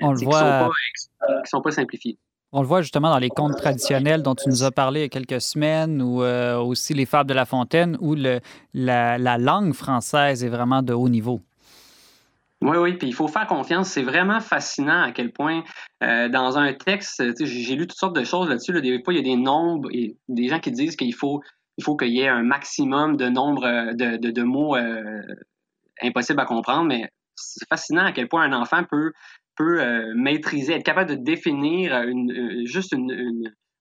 [0.02, 0.70] On le voit.
[0.70, 2.18] Qui ne sont pas simplifiés.
[2.52, 5.06] On le voit justement dans les contes traditionnels dont tu nous as parlé il y
[5.06, 8.40] a quelques semaines, ou euh, aussi les fables de La Fontaine, où le,
[8.74, 11.42] la, langue française est vraiment de haut niveau.
[12.62, 13.90] Oui, oui, puis il faut faire confiance.
[13.90, 15.64] C'est vraiment fascinant à quel point,
[16.04, 18.74] euh, dans un texte, j'ai lu toutes sortes de choses là-dessus.
[18.82, 21.42] Des fois, il y a des nombres, et des gens qui disent qu'il faut
[21.78, 24.76] il faut qu'il y ait un maximum de nombre euh, de, de, mots
[26.02, 29.14] impossibles à comprendre, mais c'est fascinant à quel point un enfant peut
[29.60, 32.94] peut euh, maîtriser, être capable de définir une, euh, juste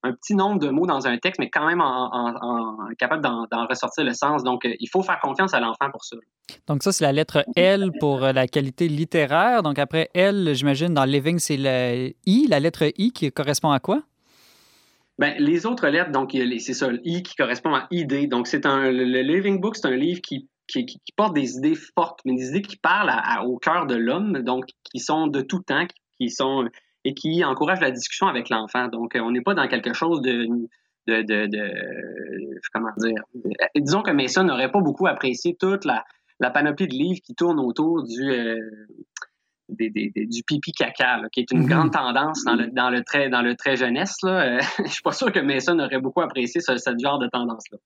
[0.02, 4.04] un petit nombre de mots dans un texte, mais quand même en, capable d'en ressortir
[4.04, 4.44] le sens.
[4.44, 6.16] Donc, euh, il faut faire confiance à l'enfant pour ça.
[6.66, 9.62] Donc, ça, c'est la lettre L pour la qualité littéraire.
[9.62, 13.80] Donc, après L, j'imagine, dans Living, c'est le I, la lettre I qui correspond à
[13.80, 14.02] quoi?
[15.18, 18.28] Bien, les autres lettres, donc, c'est ça, le I qui correspond à ID.
[18.28, 22.20] Donc, c'est un, le Living Book, c'est un livre qui qui, portent des idées fortes,
[22.24, 23.10] mais des idées qui parlent
[23.44, 25.86] au cœur de l'homme, donc qui sont de tout temps,
[26.20, 26.68] qui sont
[27.04, 28.88] et qui encouragent la discussion avec l'enfant.
[28.88, 30.46] Donc, on n'est pas dans quelque chose de,
[31.06, 33.22] de, de, comment dire.
[33.76, 36.04] disons que Mason n'aurait pas beaucoup apprécié toute la,
[36.40, 38.58] la, panoplie de livres qui tournent autour du euh,
[39.68, 41.68] du pipi caca, qui est une mm-hmm.
[41.68, 44.16] grande tendance dans le, dans le trait dans le trait jeunesse.
[44.22, 44.58] Là.
[44.84, 47.78] je suis pas sûr que Mason aurait beaucoup apprécié ce, ce genre de tendance-là.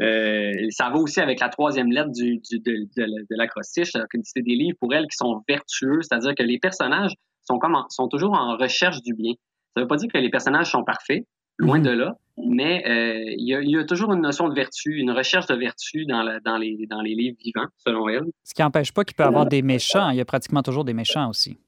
[0.00, 4.92] Euh, ça va aussi avec la troisième lettre du, de, l'acrostiche, c'est des livres pour
[4.94, 7.12] elle qui sont vertueux, c'est-à-dire que les personnages
[7.44, 9.32] sont, comme sont toujours en recherche du bien.
[9.74, 11.24] Ça ne veut pas dire que les personnages sont parfaits,
[11.58, 11.84] loin mhm.
[11.84, 15.54] de là, mais euh, il, y a, toujours une notion de vertu, une recherche de
[15.54, 18.24] vertu dans, dans, les, dans les livres vivants, selon elle.
[18.42, 20.10] Ce qui n'empêche pas qu'il peut y avoir des méchants.
[20.10, 21.58] Il y a pratiquement toujours des méchants aussi.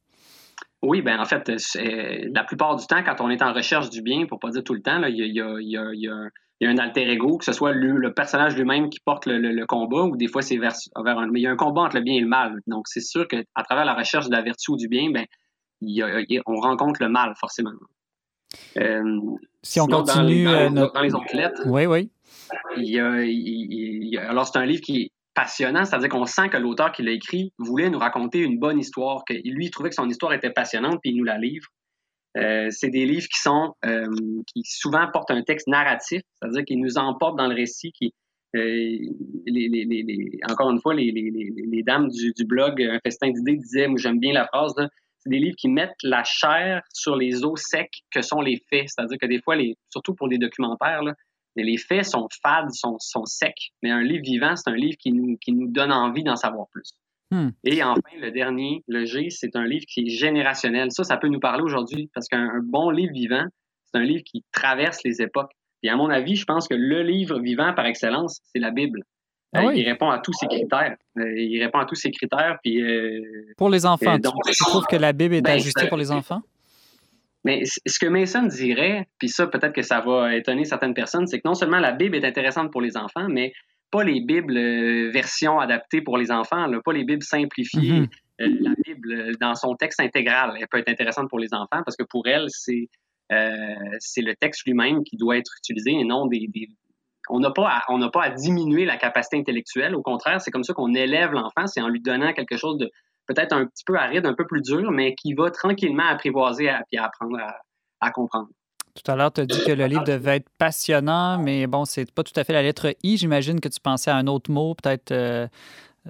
[0.82, 4.26] Oui, ben en fait, la plupart du temps, quand on est en recherche du bien,
[4.26, 7.72] pour pas dire tout le temps, il, y a, un alter ego, que ce soit
[7.72, 11.26] le, personnage lui-même qui porte le, combat, ou des fois c'est vers, un.
[11.28, 12.60] Mais il y a un combat entre le bien et le mal.
[12.66, 15.24] Donc c'est sûr qu'à travers la recherche de la vertu ou du bien, ben,
[15.80, 17.72] on rencontre le mal, forcément.
[18.78, 19.20] Euh,
[19.62, 20.48] si on continue.
[20.48, 21.62] Euh, dans, les, autres lettres.
[21.66, 22.10] Oui, oui.
[24.18, 27.90] alors, c'est un livre qui passionnant, c'est-à-dire qu'on sent que l'auteur qui l'a écrit voulait
[27.90, 31.10] nous raconter une bonne histoire, que lui, il trouvait que son histoire était passionnante, puis
[31.10, 31.66] il nous la livre.
[32.36, 34.06] Euh, c'est des livres qui sont euh,
[34.52, 37.92] qui souvent portent un texte narratif, c'est-à-dire qu'ils nous emportent dans le récit.
[37.92, 38.12] Qui,
[38.56, 43.86] euh, les, les, les, encore une fois, les, dames du, blog Un festin d'idées disaient,
[43.86, 44.88] moi j'aime bien la phrase, c'est
[45.26, 48.88] des livres qui mettent la chair sur les os secs que sont les faits.
[48.88, 51.14] C'est-à-dire que des fois, les, surtout pour des documentaires, là,
[51.56, 53.70] les faits sont fades, sont, sont secs.
[53.82, 56.66] Mais un livre vivant, c'est un livre qui nous, qui nous donne envie d'en savoir
[56.70, 56.92] plus.
[57.30, 57.50] Hmm.
[57.64, 60.90] Et enfin, le dernier, le G, c'est un livre qui est générationnel.
[60.90, 63.44] Ça, ça peut nous parler aujourd'hui parce qu'un bon livre vivant,
[63.86, 65.52] c'est un livre qui traverse les époques.
[65.82, 69.02] Et à mon avis, je pense que le livre vivant par excellence, c'est la Bible.
[69.54, 70.96] Ah euh, Il répond à tous ces critères.
[71.18, 72.58] Euh, il répond à tous ces critères.
[72.62, 73.20] Puis, euh,
[73.56, 76.42] pour les enfants, tu, trouves que la Bible est ben, ajustée pour les enfants?
[77.44, 81.38] Mais ce que Mason dirait, puis ça, peut-être que ça va étonner certaines personnes, c'est
[81.38, 83.52] que non seulement la Bible est intéressante pour les enfants, mais
[83.94, 88.00] pas les Bibles euh, version adaptée pour les enfants, pas les Bibles simplifiées.
[88.00, 88.08] Mm-hmm.
[88.40, 91.80] Euh, la Bible, euh, dans son texte intégral, elle peut être intéressante pour les enfants
[91.84, 92.88] parce que pour elle, c'est
[93.98, 96.48] c'est le texte lui-même qui doit être utilisé et non des.
[97.28, 99.94] On n'a pas, à, pas à diminuer la capacité intellectuelle.
[99.94, 102.90] Au contraire, c'est comme ça qu'on élève l'enfant, c'est en lui donnant quelque chose de
[103.26, 106.98] peut-être un petit peu aride, un peu plus dur, mais qui va tranquillement apprivoiser et
[106.98, 107.38] apprendre
[108.00, 108.48] à, comprendre.
[108.94, 112.12] Tout à l'heure, tu as dit que le livre devait être passionnant, mais bon, c'est
[112.12, 113.16] pas tout à fait la lettre I.
[113.16, 115.48] J'imagine que tu pensais à un autre mot, peut-être euh,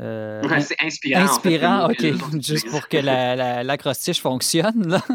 [0.00, 1.22] Euh, c'est inspirant.
[1.22, 2.04] Inspirant, OK.
[2.42, 4.88] Juste pour que l'acrostiche la, fonctionne.
[4.88, 5.00] Là.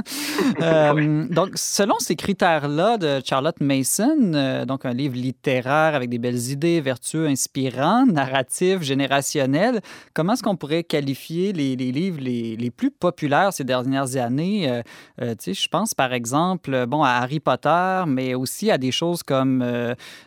[0.61, 6.17] Euh, donc, selon ces critères-là de Charlotte Mason, euh, donc un livre littéraire avec des
[6.17, 9.79] belles idées, vertueux, inspirant, narratif, générationnel,
[10.13, 14.81] comment est-ce qu'on pourrait qualifier les, les livres les, les, plus populaires ces dernières années?
[15.19, 19.63] je pense par exemple bon, à Harry Potter, mais aussi à des choses comme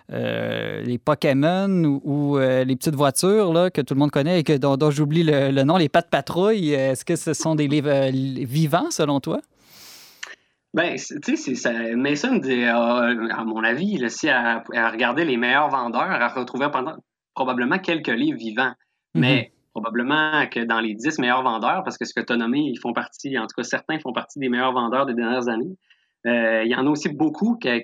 [0.08, 4.90] les Pokémon ou, ou les petites voitures là, que tout le monde connaît que, dont,
[4.90, 9.20] j'oublie le, nom, les pattes patrouilles, est-ce que ce sont des livres euh, vivants selon
[9.20, 9.40] toi?
[10.74, 15.68] Ben, tu sais, Mason, dit, euh, à mon avis, là, si elle, regardait les meilleurs
[15.68, 16.96] vendeurs, retrouvait pendant,
[17.34, 18.72] probablement quelques livres vivants.
[19.14, 22.60] Mais probablement que dans les 10 meilleurs vendeurs, parce que ce que tu as nommé,
[22.60, 25.76] ils font partie, en tout cas certains font partie des meilleurs vendeurs des dernières années,
[26.24, 27.82] il y en a aussi beaucoup qu'elle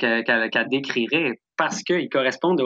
[0.70, 2.62] décrirait parce qu'ils correspondent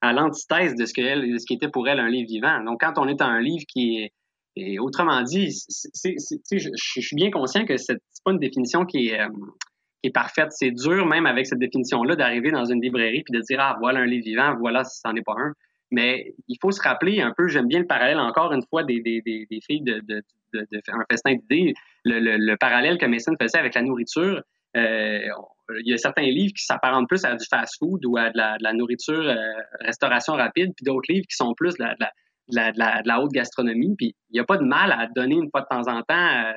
[0.00, 2.64] à, l'antithèse de ce, que qui était pour elle un livre vivant.
[2.64, 4.10] Donc, quand on est un livre qui
[4.56, 9.20] est, autrement dit, je, suis bien conscient que ce n'est pas une définition qui est,
[9.20, 9.28] euh,
[10.02, 10.50] qui est parfaite.
[10.50, 14.00] C'est dur, même avec cette définition-là, d'arriver dans une librairie puis de dire Ah, voilà
[14.00, 15.52] un livre vivant, voilà si n'en est pas un.
[15.92, 19.02] Mais il faut se rappeler un peu, j'aime bien le parallèle encore une fois des,
[19.66, 20.22] filles de,
[20.54, 24.42] un festin d'idées, le, parallèle que Mason faisait avec la nourriture.
[24.76, 25.28] Euh,
[25.80, 28.72] il y a certains livres qui s'apparentent plus à du fast-food ou à de la,
[28.72, 29.36] nourriture, euh,
[29.80, 31.84] restauration rapide, puis d'autres livres qui sont plus de
[32.48, 33.94] la, haute gastronomie.
[33.96, 36.54] Puis il n'y a pas de mal à donner une fois de temps en temps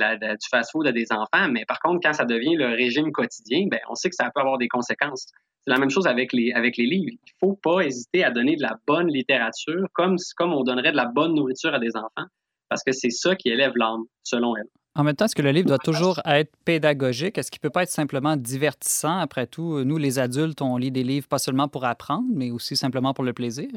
[0.00, 3.66] euh, du fast-food à des enfants, mais par contre, quand ça devient le régime quotidien,
[3.70, 5.26] ben, on sait que ça peut avoir des conséquences.
[5.66, 7.12] C'est la même chose avec les, avec les livres.
[7.12, 10.90] Il ne faut pas hésiter à donner de la bonne littérature comme, comme on donnerait
[10.90, 12.28] de la bonne nourriture à des enfants,
[12.68, 14.68] parce que c'est ça qui élève l'âme, selon elle.
[14.96, 17.36] En même temps, est-ce que le livre doit toujours être pédagogique?
[17.36, 19.18] Est-ce qu'il ne peut pas être simplement divertissant?
[19.18, 22.76] Après tout, nous, les adultes, on lit des livres pas seulement pour apprendre, mais aussi
[22.76, 23.70] simplement pour le plaisir?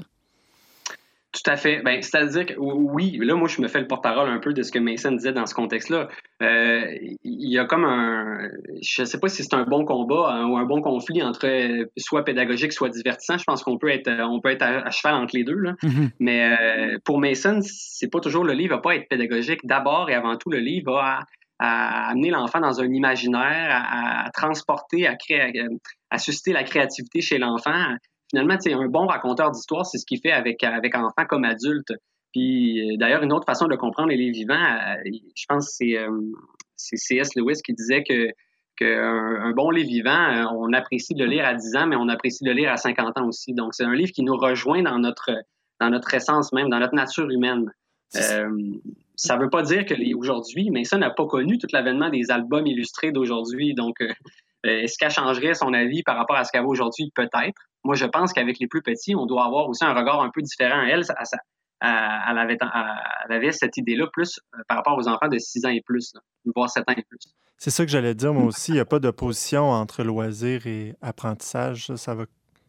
[1.37, 1.81] Tout à fait.
[1.83, 4.71] Ben, C'est-à-dire que oui, là, moi, je me fais le porte-parole un peu de ce
[4.71, 6.07] que Mason disait dans ce contexte-là.
[6.41, 8.49] Euh, il y a comme un.
[8.81, 11.85] Je ne sais pas si c'est un bon combat ou un bon conflit entre euh,
[11.95, 13.37] soit pédagogique, soit divertissant.
[13.37, 15.59] Je pense qu'on peut être, on peut être à, cheval entre les deux.
[15.59, 15.73] Là.
[15.83, 16.09] Mm-hmm.
[16.19, 19.59] Mais euh, pour Mason, c'est pas toujours le livre va pas être pédagogique.
[19.63, 21.19] D'abord et avant tout, le livre va
[21.59, 25.65] à, amener l'enfant dans un imaginaire, à, transporter, à, créer,
[26.09, 27.95] à susciter la créativité chez l'enfant
[28.29, 31.93] finalement, c'est un bon raconteur d'histoire, c'est ce qu'il fait avec, avec enfant comme adulte.
[32.33, 35.95] Puis euh, d'ailleurs, une autre façon de comprendre les livres vivants, euh, je pense que
[35.95, 36.21] euh,
[36.75, 37.35] c'est C.S.
[37.35, 38.29] Lewis qui disait que
[38.75, 42.09] qu'un un bon livre vivant, on apprécie de le lire à 10 ans, mais on
[42.09, 43.55] apprécie de le lire à 50 ans aussi.
[43.55, 45.31] Donc, c'est un livre qui nous rejoint dans notre,
[45.81, 47.71] dans notre essence même, dans notre nature humaine.
[48.11, 52.29] ça ne veut pas dire que aujourd'hui, mais ça n'a pas connu tout l'avènement des
[52.29, 53.73] albums illustrés d'aujourd'hui.
[53.73, 53.95] Donc,
[54.63, 57.11] est-ce qu'elle changerait son avis par rapport à ce qu'elle veut aujourd'hui?
[57.15, 57.61] Peut-être.
[57.83, 60.41] Moi, je pense qu'avec les plus petits, on doit avoir aussi un regard un peu
[60.41, 60.81] différent.
[60.81, 61.03] Elle,
[61.81, 62.57] elle, avait,
[63.25, 66.13] elle avait, cette idée-là plus euh, par rapport aux enfants de 6 ans et plus,
[66.55, 67.33] voire 7 ans et plus.
[67.57, 68.71] C'est ça que j'allais dire, moi aussi.
[68.71, 71.95] Il n'y a pas d'opposition entre loisir et apprentissage.
[71.95, 72.25] ça va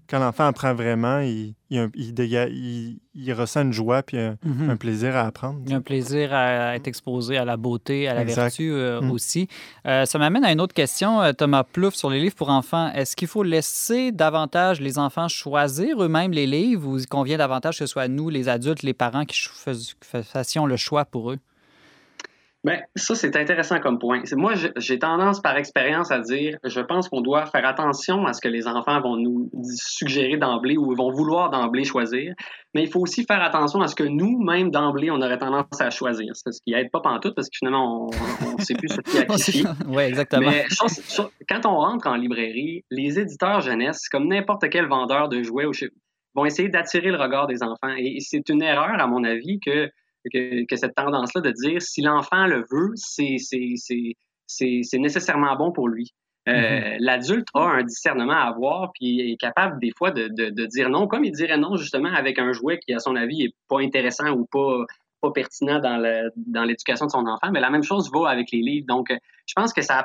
[0.09, 4.79] quand l'enfant apprend vraiment, il, il, ressent une joie puis un, mhm.
[4.79, 5.61] plaisir à apprendre.
[5.71, 9.11] Un plaisir à être exposé à la beauté, à la vertu euh, mhm.
[9.11, 9.49] aussi.
[9.87, 12.91] Euh, ça m'amène à une autre question, euh, Thomas Plouffe, sur les livres pour enfants.
[12.95, 17.79] Est-ce qu'il faut laisser davantage les enfants choisir eux-mêmes les livres ou il convient davantage
[17.79, 19.39] que ce soit nous, les adultes, les parents, qui
[20.03, 21.39] fassions le choix pour eux?
[22.65, 24.23] Bien, ça, c'est intéressant comme point.
[24.33, 28.41] Moi, j'ai tendance par expérience à dire, je pense qu'on doit faire attention à ce
[28.41, 32.35] que les enfants vont nous suggérer d'emblée ou vont vouloir d'emblée choisir,
[32.75, 35.81] mais il faut aussi faire attention à ce que nous, même d'emblée, on aurait tendance
[35.81, 36.35] à choisir.
[36.35, 38.11] Ce qui n'aide pas pantoute parce que finalement,
[38.45, 39.17] on ne sait plus ce qui
[39.61, 40.51] est oui, exactement.
[40.51, 40.67] Mais
[41.49, 45.67] quand on rentre en librairie, les éditeurs jeunesse, comme n'importe quel vendeur de jouets,
[46.35, 47.95] vont essayer d'attirer le regard des enfants.
[47.97, 49.91] Et c'est une erreur, à mon avis, que
[50.33, 56.13] que, cette tendance-là de dire si l'enfant le veut, c'est nécessairement bon pour lui.
[56.49, 56.97] Euh, mm-hmm.
[57.01, 61.07] L'adulte a un discernement à avoir, puis est capable des fois de, de, dire non,
[61.07, 64.31] comme il dirait non justement avec un jouet qui, à son avis, est pas intéressant
[64.31, 64.85] ou pas,
[65.21, 67.51] pas pertinent dans l'éducation de son enfant.
[67.53, 68.87] Mais la même chose va avec les livres.
[68.89, 70.05] Donc, je pense que ça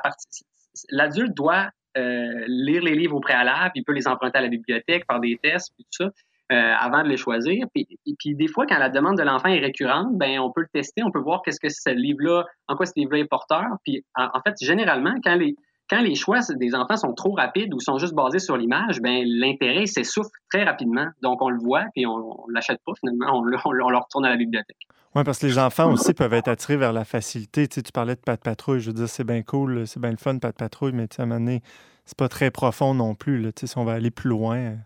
[0.90, 5.06] L'adulte doit euh, lire les livres au préalable, il peut les emprunter à la bibliothèque,
[5.06, 6.10] par des tests, puis tout ça.
[6.52, 7.64] Euh, avant de les choisir.
[7.74, 10.68] Puis, puis, des fois, quand la demande de l'enfant est récurrente, ben on peut le
[10.70, 13.64] tester, on peut voir qu'est-ce que ce livre-là, en quoi ce livre-là est porteur.
[13.82, 15.56] Puis en, fait, généralement, quand les
[15.88, 19.22] quand les choix des enfants sont trop rapides ou sont juste basés sur l'image, ben
[19.24, 21.06] l'intérêt s'essouffle très rapidement.
[21.22, 24.30] Donc on le voit puis on, ne l'achète pas finalement, on on, le, retourne à
[24.30, 24.86] la bibliothèque.
[25.14, 27.68] Oui, parce que les enfants aussi peuvent être attirés vers la facilité.
[27.68, 30.10] Tu, sais, tu parlais de Pat Patrouille, je veux dire, c'est bien cool, c'est bien
[30.10, 31.62] le fun, Pat Patrouille, mais tu sais, à un moment donné,
[32.04, 33.50] c'est pas très profond non plus.
[33.54, 34.76] Tu si on va aller plus loin,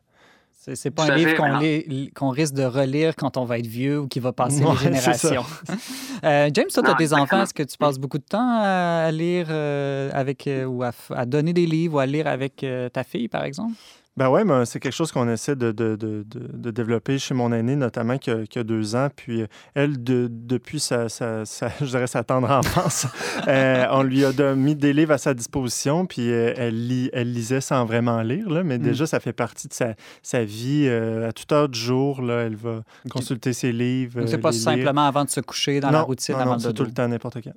[0.60, 4.18] C'est pas un livre qu'on risque de relire quand on va être vieux ou qui
[4.18, 5.44] va passer les générations.
[6.24, 7.42] euh, James, toi, tu as des enfants.
[7.42, 11.26] Est-ce que tu passes beaucoup de temps à lire euh, avec euh, ou à, à,
[11.26, 13.74] donner des livres ou à lire avec ta fille, par exemple?
[14.18, 17.52] Ben oui, mais c'est quelque chose qu'on essaie de, de, de, de, développer chez mon
[17.52, 19.10] aînée, notamment qui a, qui a deux ans.
[19.14, 21.44] Puis euh, elle, depuis sa, sa,
[21.80, 23.06] je dirais sa tendre enfance,
[23.46, 27.32] euh, on lui a mis des livres à sa disposition, puis euh, elle, lit, elle
[27.32, 28.82] lisait sans vraiment lire, là, mais mm.
[28.82, 29.94] déjà, ça fait partie de sa,
[30.24, 30.88] sa vie.
[30.88, 34.18] à toute heure du jour, là, elle va consulter ses livres.
[34.18, 36.72] Donc, c'est pas simplement avant de se coucher dans la routine, non, avant non, c'est
[36.72, 37.52] tout le temps, n'importe quand.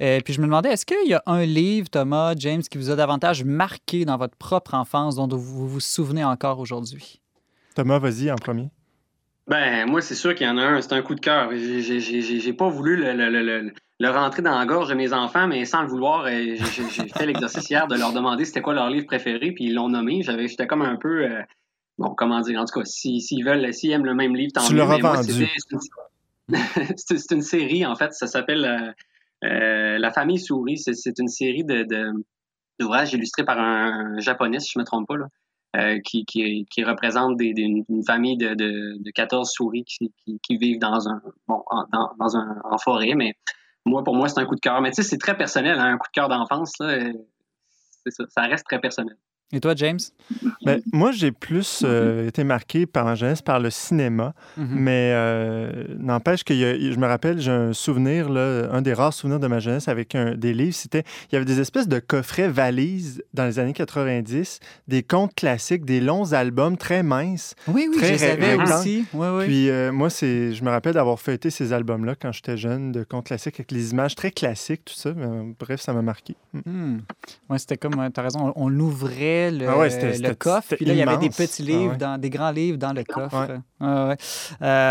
[0.00, 2.90] Et puis je me demandais, est-ce qu'il y a un livre, Thomas, James, qui vous
[2.90, 7.20] a davantage marqué dans votre propre enfance, dont vous vous souvenez encore aujourd'hui?
[7.74, 8.70] Thomas, vas-y en premier.
[9.46, 11.50] Ben, moi, c'est sûr qu'il y en a un, c'est un coup de cœur.
[11.54, 16.26] J'ai pas voulu le, rentrer dans la gorge de mes enfants, mais sans le vouloir,
[16.28, 19.88] j'ai fait l'exercice hier de leur demander c'était quoi leur livre préféré, puis ils l'ont
[19.88, 20.22] nommé.
[20.22, 21.42] J'étais comme un peu, euh,
[21.98, 24.74] bon, comment dire, en tout cas, s'ils veulent, s'ils aiment le même livre, tant tu
[24.74, 24.84] mieux.
[24.84, 25.22] Mais moi,
[26.96, 30.78] c'est une, série, en fait, ça s'appelle euh, euh, La famille souris.
[30.78, 31.86] C'est une série de,
[32.80, 35.26] d'ouvrages illustrés par un, japonais, si je me trompe pas, là.
[35.76, 41.62] Euh, qui, représente une famille de, de, de 14 souris qui, vivent dans un, bon,
[41.68, 43.14] en, forêt.
[43.14, 43.34] Mais
[43.84, 44.80] moi, pour moi, c'est un coup de cœur.
[44.80, 46.72] Mais tu sais, c'est très personnel, hein, un coup de cœur d'enfance.
[46.80, 47.12] Euh,
[48.06, 49.16] ça reste très personnel.
[49.52, 50.00] Et toi, James?
[50.64, 54.66] Ben, moi, j'ai plus euh, été marqué par ma jeunesse par le cinéma, mm-hmm.
[54.70, 59.38] mais euh, n'empêche que je me rappelle, j'ai un souvenir, là, un des rares souvenirs
[59.38, 62.48] de ma jeunesse avec un, des livres, c'était, il y avait des espèces de coffrets
[62.48, 67.54] valises dans les années 90, des contes classiques, des longs albums très minces.
[67.68, 69.04] Oui, oui, très je aussi.
[69.14, 69.44] Oui, oui.
[69.44, 73.04] Puis euh, moi, c'est, je me rappelle d'avoir feuilleté ces albums-là quand j'étais jeune, de
[73.04, 75.12] contes classiques avec les images très classiques, tout ça.
[75.60, 76.34] bref, ça m'a marqué.
[76.52, 76.98] Mm.
[77.48, 80.74] Oui, c'était comme, tu as raison, on, on l'ouvrait le, ah coffre.
[80.76, 83.04] Puis là, il y avait des petits ah livres, dans, des grands livres dans le
[83.04, 83.60] coffre.
[83.82, 84.16] Euh,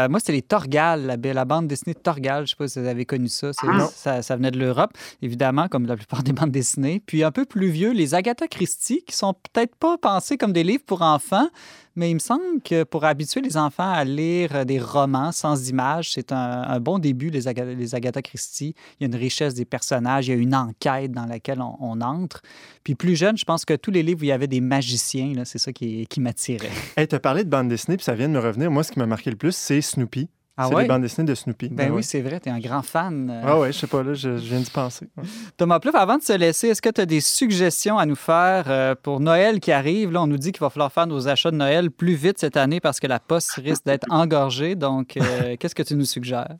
[0.09, 2.39] moi, c'était les Torgal, la, bande dessinée de Torgal.
[2.39, 3.51] Je ne sais pas si vous avez connu ça.
[3.53, 4.35] Ça, ça.
[4.35, 7.01] venait de l'Europe, évidemment, comme la plupart des bandes dessinées.
[7.05, 10.63] Puis un peu plus vieux, les Agatha Christie, qui sont peut-être pas pensés comme des
[10.63, 11.47] livres pour enfants,
[11.95, 16.11] mais il me semble que pour habituer les enfants à lire des romans sans images,
[16.11, 18.75] c'est un, bon début, les, Agatha, Christie.
[18.99, 22.01] Il y a une richesse des personnages, il y a une enquête dans laquelle on,
[22.01, 22.41] entre.
[22.83, 25.31] Puis plus jeune, je pense que tous les livres où il y avait des magiciens,
[25.45, 26.69] c'est ça qui, qui m'attirait.
[26.97, 28.69] Hey, tu as parlé de bande dessinée, puis ça vient de me revenir.
[28.75, 30.27] Moi, ce qui m'a marqué le plus, c'est Snoopy.
[30.57, 31.69] Ah c'est les bandes dessinées de Snoopy.
[31.69, 33.29] Ben, ben oui, c'est vrai, tu es un grand fan.
[33.29, 33.41] Euh.
[33.45, 35.07] Ah ouais, je sais pas, là, je, viens d'y penser.
[35.57, 38.65] Thomas Plouf, avant de se laisser, est-ce que tu as des suggestions à nous faire
[38.67, 40.11] euh, pour Noël qui arrive?
[40.11, 42.57] Là, on nous dit qu'il va falloir faire nos achats de Noël plus vite cette
[42.57, 44.75] année parce que la poste risque d'être engorgée.
[44.75, 46.57] Donc, euh, qu'est-ce que tu nous suggères?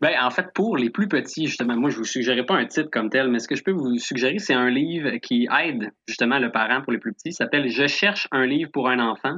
[0.00, 2.88] Ben, en fait, pour les plus petits, justement, moi, je vous suggérerai pas un titre
[2.90, 6.38] comme tel, mais ce que je peux vous suggérer, c'est un livre qui aide justement
[6.38, 7.28] le parent pour les plus petits.
[7.28, 9.36] Il s'appelle Je cherche un livre pour un enfant.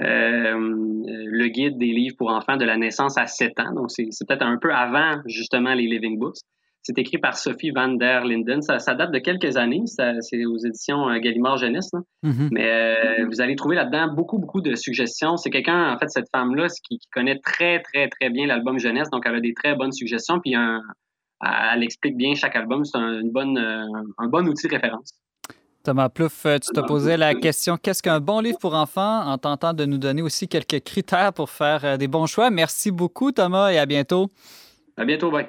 [0.00, 3.74] Euh, le guide des livres pour enfants de la naissance à 7 ans.
[3.74, 6.38] Donc, c'est peut-être un peu avant, justement, les Living Books.
[6.82, 8.60] C'est écrit par Sophie van der Linden.
[8.62, 9.82] Ça, date de quelques années.
[9.86, 11.90] C'est aux éditions euh, Gallimard Jeunesse.
[12.24, 12.48] Mm-hmm.
[12.50, 12.70] Mais
[13.20, 15.36] euh, vous allez trouver là-dedans beaucoup, beaucoup de suggestions.
[15.36, 19.10] C'est quelqu'un, en fait, cette femme-là, qui, connaît très, très, très bien l'album Jeunesse.
[19.10, 20.40] Donc, elle a des très bonnes suggestions.
[20.40, 22.84] Puis, elle explique bien chaque album.
[22.84, 25.21] C'est un, une bonne, un bon outil de référence.
[25.82, 29.36] Thomas Plouf, euh, tu te posais la question qu'est-ce qu'un bon livre pour enfants en
[29.38, 32.50] tentant de nous donner aussi quelques critères pour faire euh, des bons choix.
[32.50, 34.28] Merci beaucoup, Thomas, et à bientôt.
[34.96, 35.48] À bientôt, bye.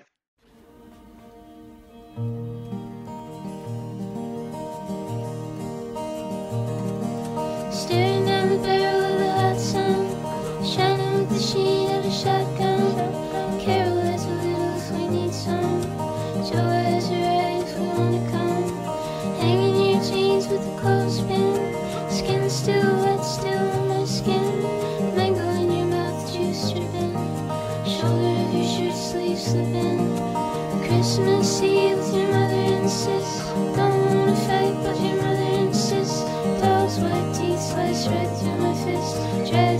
[38.83, 39.15] fist.
[39.49, 39.72] Just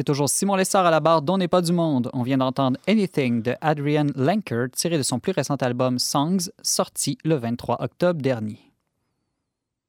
[0.00, 2.08] C'est toujours Simon Lessard à la barre dont n'est pas du monde.
[2.14, 7.18] On vient d'entendre Anything de Adrian Lankert, tiré de son plus récent album Songs, sorti
[7.22, 8.72] le 23 octobre dernier.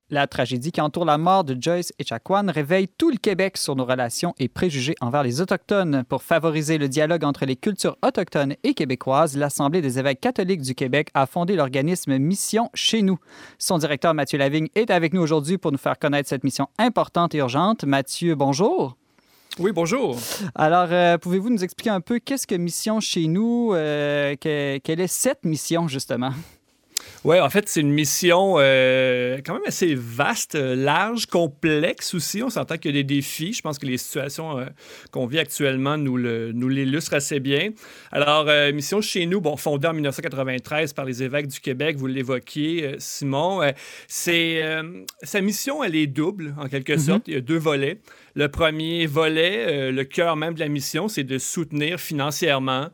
[0.09, 3.85] La tragédie qui entoure la mort de Joyce Echaquan réveille tout le Québec sur nos
[3.85, 6.03] relations et préjugés envers les Autochtones.
[6.09, 10.75] Pour favoriser le dialogue entre les cultures autochtones et québécoises, l'Assemblée des évêques catholiques du
[10.75, 13.17] Québec a fondé l'organisme Mission chez nous.
[13.59, 17.33] Son directeur Mathieu Lavigne est avec nous aujourd'hui pour nous faire connaître cette mission importante
[17.33, 17.85] et urgente.
[17.85, 18.97] Mathieu, bonjour.
[19.59, 20.17] Oui, bonjour.
[20.55, 23.73] Alors, euh, pouvez-vous nous expliquer un peu qu'est-ce que Mission chez nous?
[23.73, 26.31] Euh, quelle est cette mission, justement?
[27.23, 32.41] Oui, en fait, c'est une mission euh, quand même assez vaste, large, complexe aussi.
[32.41, 33.53] On s'entend qu'il y a des défis.
[33.53, 34.65] Je pense que les situations euh,
[35.11, 37.69] qu'on vit actuellement nous, nous l'illustrent assez bien.
[38.11, 42.07] Alors, euh, mission chez nous, bon, fondée en 1993 par les évêques du Québec, vous
[42.07, 43.61] l'évoquiez, Simon.
[44.07, 44.63] c'est
[45.21, 47.05] sa mission, elle est double en quelque mm-hmm.
[47.05, 47.27] sorte.
[47.27, 47.99] Il y a deux volets.
[48.33, 52.87] Le premier volet, le cœur même de la mission, c'est de soutenir financièrement,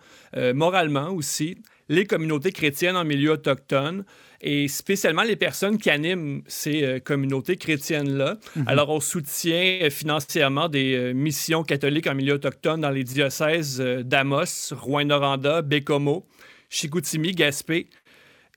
[0.54, 1.58] moralement aussi
[1.90, 4.04] les communautés chrétiennes en milieu autochtone
[4.42, 8.38] et spécialement les personnes qui animent ces euh, communautés chrétiennes-là.
[8.56, 8.68] Mhm.
[8.68, 13.80] Alors, on soutient euh, financièrement des euh, missions catholiques en milieu autochtone dans les diocèses
[13.80, 16.28] d'Amos, Rouen-Noranda, Bécomo,
[16.70, 17.88] Chicoutimi, Gaspé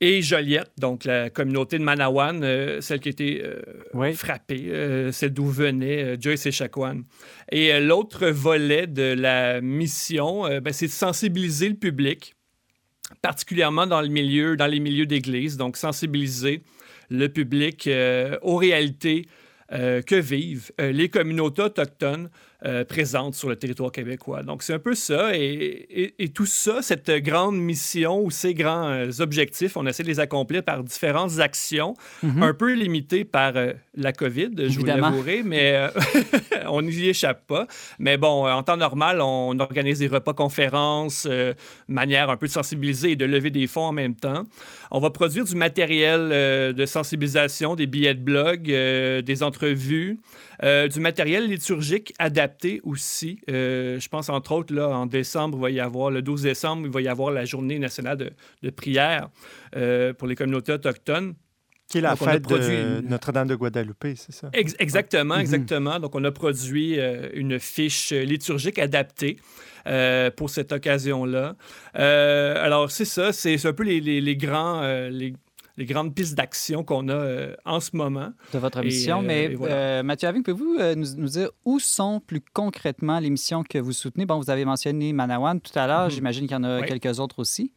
[0.03, 2.41] et Joliette, donc la communauté de Manawan,
[2.81, 3.45] celle qui a été
[4.15, 7.03] frappée, celle d'où venait Joyce et Chacuan.
[7.53, 12.35] Et l'autre volet de la mission, ben, c'est de sensibiliser le public
[13.23, 16.63] particulièrement dans, les milieux d'église, donc sensibiliser
[17.11, 19.27] le public euh, aux réalités
[19.73, 22.31] euh, que vivent euh, les communautés autochtones
[22.67, 24.43] euh, présente sur le territoire québécois.
[24.43, 25.35] Donc, c'est un peu ça.
[25.35, 30.09] Et, et, tout ça, cette grande mission ou ces grands euh, objectifs, on essaie de
[30.09, 32.43] les accomplir par différentes actions, mhm.
[32.43, 35.89] un peu limitées par euh, la COVID, je vous l'avouerai, mais
[36.69, 37.67] on n'y échappe pas.
[37.99, 41.27] Mais bon, en temps normal, on organise des repas-conférences,
[41.89, 44.45] manière un peu de sensibiliser et de lever des fonds en même temps.
[44.91, 46.29] On va produire du matériel
[46.75, 50.19] de sensibilisation, des billets de blog, des entrevues.
[50.63, 53.41] Euh, du matériel liturgique adapté aussi.
[53.51, 56.87] Euh, je pense entre autres, là, en décembre, il va y avoir, le 12 décembre,
[56.87, 58.33] il va y avoir la journée nationale
[58.63, 59.31] de, prière
[59.77, 61.35] euh, pour les communautés autochtones.
[61.89, 64.49] Qui est la fête de Notre-Dame de Guadalupe, c'est ça?
[64.53, 65.41] exactement, mhm.
[65.41, 65.99] exactement.
[65.99, 66.99] Donc, on a produit
[67.35, 69.39] une fiche liturgique adaptée.
[70.37, 71.57] pour cette occasion-là.
[71.95, 75.33] alors, c'est ça, c'est un peu les, les grands, les,
[75.81, 78.33] les grandes pistes d'action qu'on a euh, en ce moment.
[78.53, 79.21] De votre mission.
[79.21, 83.79] Euh, mais euh, Mathieu Aving, pouvez-vous nous, dire où sont plus concrètement les missions que
[83.79, 84.27] vous soutenez?
[84.27, 86.05] Bon, vous avez mentionné Manawan tout à l'heure.
[86.05, 86.11] Mhm.
[86.11, 87.73] J'imagine qu'il y en a quelques autres aussi.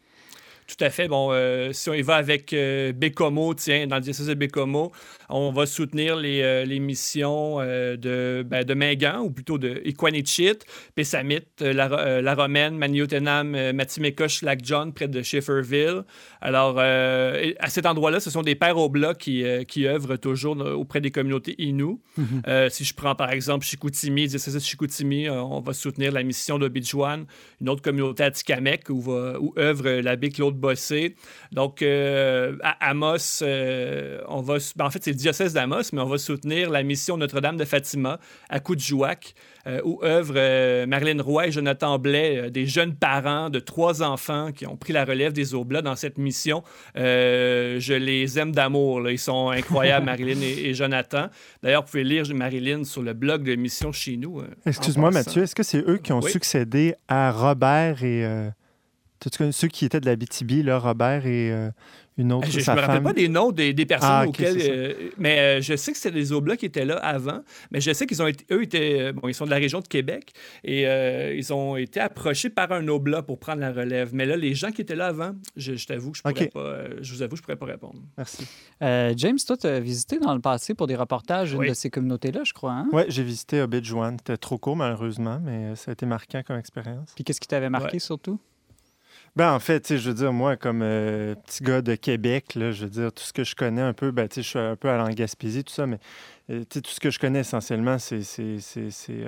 [0.68, 1.08] Tout à fait.
[1.08, 4.92] Bon, euh, si on y va avec euh, Bécomo, tiens, dans le diocèse de Bécomo,
[5.30, 10.60] on va soutenir les, euh, les missions de, ben, de Mingan, ou plutôt de Iquanichit,
[10.96, 16.04] Pessamit, la, la, Romaine, Maniotenam, Matimekosh, Lac John, près de Schifferville.
[16.42, 21.02] Alors, à cet endroit-là, ce sont des pères au bloc qui, qui œuvrent toujours auprès
[21.02, 21.98] des communautés Innu.
[22.18, 22.70] Mhm.
[22.70, 26.68] si je prends par exemple Chicoutimi, diocèse de Chicoutimi, on va soutenir la mission de
[26.68, 27.26] Bidjouan,
[27.62, 31.16] une autre communauté à Tikamek où, va, où œuvre l'abbé Claude bosser.
[31.52, 34.58] Donc, euh, à Amos, euh, on va.
[34.76, 37.66] Ben, en fait, c'est le diocèse d'Amos, mais on va soutenir la mission Notre-Dame de
[37.66, 39.34] Fatima à Coudjouac,
[39.68, 44.66] euh, où œuvrent Marilyn Roy et Jonathan Blais, des jeunes parents de trois enfants qui
[44.66, 46.64] ont pris la relève des Oblats dans cette mission.
[46.96, 49.10] je les aime d'amour.
[49.10, 51.28] Ils sont incroyables, Marilyn et, Jonathan.
[51.62, 54.42] D'ailleurs, vous pouvez lire Marilyn sur le blog de Mission chez nous.
[54.66, 58.26] Excuse-moi, Mathieu, est-ce que c'est eux qui ont succédé à Robert et
[59.30, 61.70] tu connais ceux qui étaient de la BTB, là, Robert et euh,
[62.18, 62.48] une autre.
[62.50, 64.58] Je ne me rappelle pas des noms des, personnes ah, auxquelles.
[64.60, 67.42] Euh, mais euh, je sais que c'était des Oblats qui étaient là avant.
[67.72, 68.46] Mais je sais qu'ils ont été.
[68.52, 69.14] Eux étaient.
[69.14, 70.84] Bon, ils sont de la région de Québec et
[71.36, 74.14] ils ont été approchés par un Oblat pour prendre la relève.
[74.14, 76.86] Mais là, les gens qui étaient là avant, je, t'avoue que je pourrais pas.
[77.02, 78.02] je vous avoue, je pourrais pas répondre.
[78.18, 78.46] Merci.
[78.82, 82.42] James, toi, tu as visité dans le passé pour des reportages une de ces communautés-là,
[82.44, 82.74] je crois.
[82.74, 82.90] Hein?
[82.92, 84.18] Oui, j'ai visité Obidjouan.
[84.18, 87.12] C'était trop court, malheureusement, mais ça a été marquant comme expérience.
[87.16, 88.40] Puis qu'est-ce qui t'avait marqué surtout?
[89.36, 92.90] Ben, en fait, je veux dire, moi, comme euh, petit gars de Québec, je veux
[92.90, 95.12] dire, tout ce que je connais un peu, ben, je suis un peu à la
[95.12, 95.98] Gaspésie, tout ça, mais
[96.54, 99.28] euh, tout ce que je connais essentiellement, c'est euh,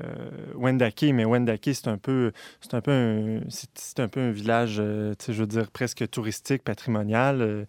[0.55, 2.32] Wendake, mais Wendake, c'est un peu
[2.71, 2.82] un un,
[4.07, 7.65] peu un village, euh, je veux dire, presque touristique, patrimonial.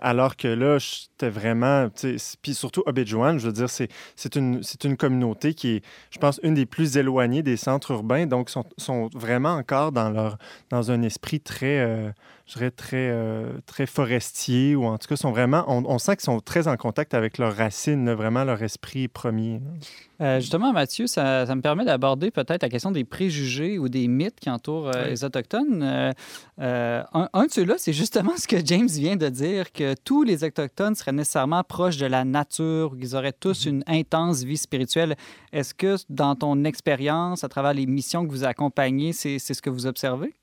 [0.00, 1.88] alors que là, j'étais vraiment,
[2.42, 6.54] puis surtout Obidjouan, je veux dire, c'est une, une communauté qui est, je pense, une
[6.54, 10.38] des plus éloignées des centres urbains, donc sont, sont vraiment encore dans, leur,
[10.70, 12.12] dans un esprit très
[12.46, 13.12] je dirais, très,
[13.66, 17.12] très forestiers, ou en tout cas, sont vraiment, on, sent qu'ils sont très en contact
[17.12, 19.60] avec leurs racines, vraiment leur esprit premier.
[20.20, 24.40] justement, Mathieu, ça, ça me permet d'aborder peut-être la question des préjugés ou des mythes
[24.40, 25.82] qui entourent les Autochtones.
[25.82, 30.44] un, un de ceux-là, c'est justement ce que James vient de dire, que tous les
[30.44, 33.72] Autochtones seraient nécessairement proches de la nature, qu'ils auraient tous mhm.
[33.72, 35.16] une intense vie spirituelle.
[35.52, 39.70] Est-ce que dans ton expérience, à travers les missions que vous accompagnez, c'est ce que
[39.70, 40.34] vous observez?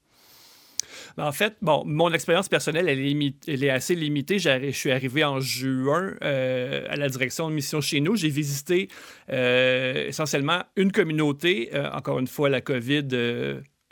[1.17, 4.39] Ben, en fait, bon, mon expérience personnelle, elle est, elle est assez limitée.
[4.39, 8.15] Je suis arrivé en juin euh, à la direction de mission chez nous.
[8.15, 8.89] J'ai visité
[9.29, 11.69] euh, essentiellement une communauté.
[11.73, 13.07] Euh, encore une fois, la COVID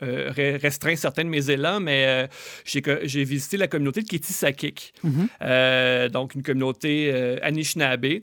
[0.02, 2.26] euh, restreint certains de mes élans, mais euh,
[3.04, 5.28] j'ai visité la communauté de Kitisakik, mhm.
[5.42, 8.22] euh, donc une communauté Anishinaabe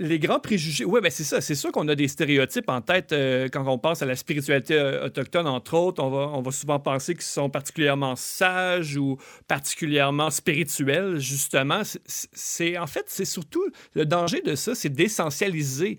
[0.00, 1.40] les grands préjugés, oui, ben c'est ça.
[1.40, 3.14] C'est sûr qu'on a des stéréotypes en tête
[3.52, 6.02] quand on pense à la spiritualité autochtone, entre autres.
[6.02, 11.82] On va, on va souvent penser qu'ils sont particulièrement sages ou particulièrement spirituels, justement.
[12.06, 15.98] C'est En fait, c'est surtout le danger de ça, c'est d'essentialiser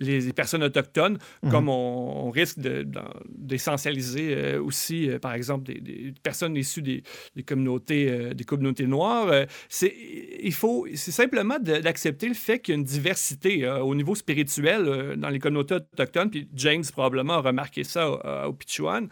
[0.00, 1.50] les, personnes autochtones, mhm.
[1.50, 7.02] comme on, risque d'essentialiser euh, aussi, euh, par exemple, des, personnes issues des,
[7.46, 9.46] communautés, euh, des communautés noires.
[9.68, 9.94] c'est,
[10.40, 15.14] il faut, c'est simplement d'accepter le fait qu'il y a une diversité au niveau spirituel
[15.16, 16.30] dans les communautés autochtones.
[16.30, 19.08] Puis James probablement a remarqué ça au, au Pichuan.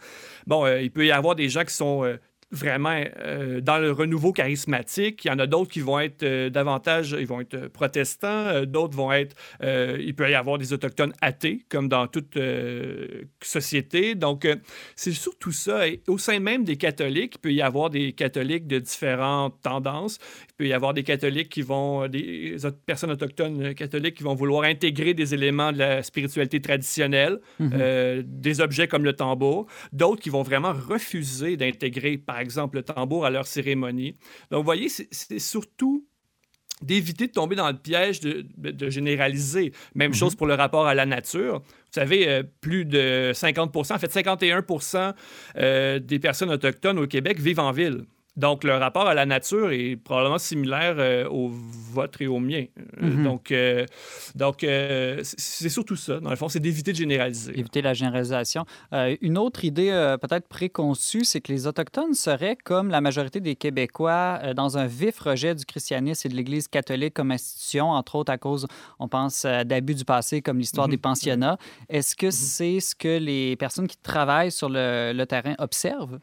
[0.47, 2.17] Bon, il peut y avoir des gens qui sont
[2.53, 5.25] vraiment euh, dans le renouveau charismatique.
[5.25, 8.65] Il y en a d'autres qui vont être euh, davantage, ils vont être protestants, euh,
[8.65, 12.37] d'autres vont être, il peut y avoir des autochtones athées, comme dans toute
[13.41, 14.13] société.
[14.15, 14.47] Donc,
[14.95, 15.87] c'est surtout ça.
[15.87, 20.19] Et au sein même des catholiques, il peut y avoir des catholiques de différentes tendances.
[20.49, 24.65] Il peut y avoir des catholiques qui vont, des personnes autochtones catholiques qui vont vouloir
[24.65, 28.23] intégrer des éléments de la spiritualité traditionnelle, mhm.
[28.23, 29.65] des objets comme le tambour.
[29.91, 34.15] D'autres qui vont vraiment refuser d'intégrer, par exemple, le tambour à leur cérémonie.
[34.51, 36.05] Donc, vous voyez, c'est surtout
[36.83, 39.71] d'éviter de tomber dans le piège de, généraliser.
[39.95, 40.15] Même mhm.
[40.15, 41.59] chose pour le rapport à la nature.
[41.59, 44.65] Vous savez, euh, plus de 50 en fait 51
[45.55, 48.05] euh, des personnes autochtones au Québec vivent en ville.
[48.35, 52.65] Donc, le rapport à la nature est probablement similaire euh, au vôtre et au mien.
[53.01, 53.23] Euh, mhm.
[53.23, 53.85] Donc, euh,
[54.35, 54.65] donc
[55.23, 56.19] c'est surtout ça.
[56.19, 57.57] Dans le fond, c'est d'éviter de généraliser.
[57.57, 58.65] Éviter la généralisation.
[59.21, 64.53] une autre idée peut-être préconçue, c'est que les Autochtones seraient, comme la majorité des Québécois,
[64.55, 68.37] dans un vif rejet du christianisme et de l'Église catholique comme institution, entre autres à
[68.37, 68.67] cause,
[68.99, 71.01] on pense, d'abus du passé, comme l'histoire des mhm.
[71.01, 71.57] pensionnats.
[71.89, 72.31] Est-ce que mhm.
[72.31, 76.19] c'est ce que les personnes qui travaillent sur le terrain observent?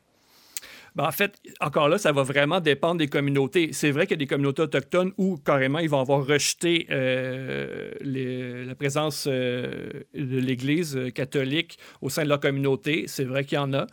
[0.97, 3.71] Ben, en fait, encore là, ça va vraiment dépendre des communautés.
[3.73, 7.91] C'est vrai qu'il y a des communautés autochtones où carrément ils vont avoir rejeté euh,
[8.01, 13.05] la présence euh, de l'Église catholique au sein de leur communauté.
[13.07, 13.87] C'est vrai qu'il y en a.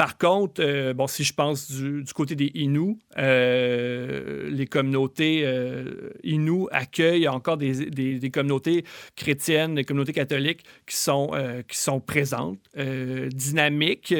[0.00, 6.08] Par contre, euh, bon, si je pense du, côté des Inuits, euh, les communautés euh,
[6.24, 11.32] Inuits accueillent encore des, communautés chrétiennes, des communautés catholiques qui sont,
[11.68, 14.14] qui sont présentes, dynamiques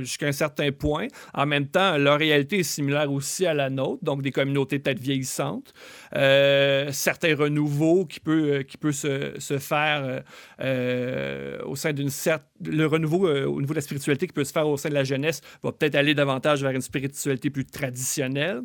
[0.00, 1.06] jusqu'à un certain point.
[1.34, 4.98] En même temps, leur réalité est similaire aussi à la nôtre, donc des communautés peut-être
[4.98, 5.72] vieillissantes.
[6.12, 10.24] certains renouveaux qui peut, qui peut se, se faire
[10.58, 12.48] au sein d'une certaine...
[12.62, 15.40] Le renouveau au niveau de la spiritualité qui peut se faire au de la jeunesse
[15.62, 18.62] va peut-être aller davantage vers une spiritualité plus traditionnelle.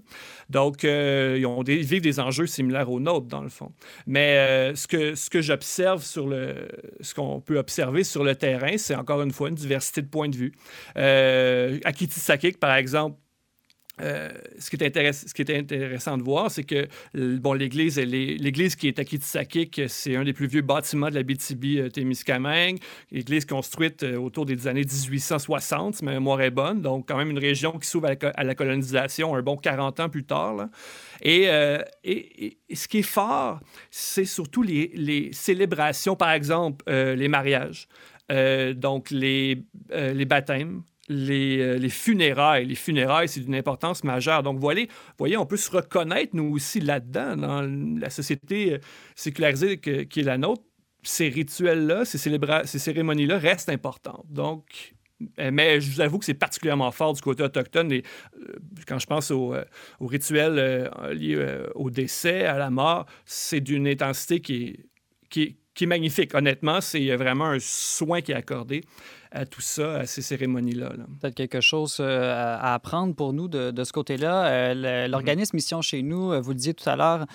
[0.49, 3.71] Donc, euh, ils, ont vivent des enjeux similaires aux nôtres, dans le fond.
[4.07, 6.67] Mais euh, ce que, ce que j'observe sur le...
[7.01, 10.29] ce qu'on peut observer sur le terrain, c'est encore une fois une diversité de points
[10.29, 10.53] de vue.
[10.97, 13.17] Euh, Akitisakik, par exemple,
[14.01, 14.29] euh,
[14.59, 14.75] ce, qui
[15.41, 20.23] est intéressant de voir, c'est que bon, l'église, l'église qui est à Kitisakik, c'est un
[20.23, 22.77] des plus vieux bâtiments de la BTB-Témiscamingue,
[23.13, 27.17] euh, église construite euh, autour des années 1860, si ma mémoire est bonne, donc quand
[27.17, 30.67] même une région qui s'ouvre à, la colonisation un bon 40 ans plus tard.
[31.21, 31.45] Et,
[32.73, 37.87] ce qui est fort, c'est surtout les, célébrations, par exemple, les mariages.
[38.75, 39.63] donc les
[40.25, 42.65] baptêmes, euh, les, funérailles.
[42.65, 44.41] Les funérailles, c'est d'une importance majeure.
[44.41, 44.89] Donc, voyez,
[45.19, 48.77] voyez, on peut se reconnaître, nous aussi, là-dedans, dans la société euh,
[49.15, 50.63] sécularisée qui est la nôtre.
[51.03, 54.25] Ces rituels-là, ces, ces cérémonies-là restent importantes.
[54.29, 54.95] Donc,
[55.39, 57.91] euh, mais je vous avoue que c'est particulièrement fort du côté autochtone.
[57.91, 58.01] Et,
[58.87, 59.53] quand je pense aux,
[60.01, 64.79] rituels liés au décès, à la mort, c'est d'une intensité qui est,
[65.29, 66.33] qui, qui est magnifique.
[66.33, 68.81] Honnêtement, c'est vraiment un soin qui est accordé.
[69.35, 70.93] À tout ça, à ces cérémonies-là.
[71.19, 74.73] Peut-être quelque chose à apprendre pour nous de, ce côté-là.
[74.73, 75.07] Mm-hmm.
[75.07, 77.25] L'organisme Mission chez nous, vous le disiez tout à l'heure,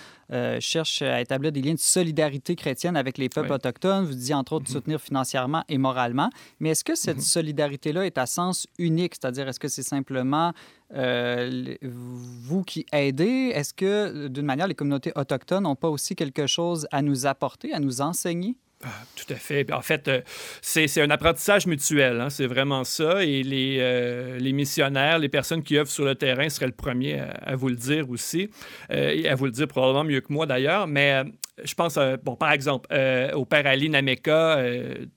[0.59, 4.05] cherche à établir des liens de solidarité chrétienne avec les peuples autochtones.
[4.05, 4.73] Vous disiez entre autres de mm-hmm.
[4.73, 6.29] soutenir financièrement et moralement.
[6.59, 7.33] Mais est-ce que cette mm-hmm.
[7.33, 9.15] solidarité-là est à sens unique?
[9.15, 10.53] C'est-à-dire, est-ce que c'est simplement
[10.93, 16.47] euh, vous qui aidez, est-ce que, d'une manière, les communautés autochtones n'ont pas aussi quelque
[16.47, 18.57] chose à nous apporter, à nous enseigner?
[18.83, 19.71] Ah, tout à fait.
[19.71, 20.21] En fait, euh,
[20.61, 22.19] c'est un apprentissage mutuel.
[22.19, 23.23] Hein, c'est vraiment ça.
[23.23, 27.19] Et les, euh, les, missionnaires, les personnes qui œuvrent sur le terrain seraient le premier
[27.19, 28.49] à, vous le dire aussi.
[28.89, 30.87] et à vous le dire probablement mieux que moi d'ailleurs.
[30.87, 31.23] Mais
[31.63, 32.89] je pense, bon, par exemple,
[33.35, 34.63] au père Ali Nameka,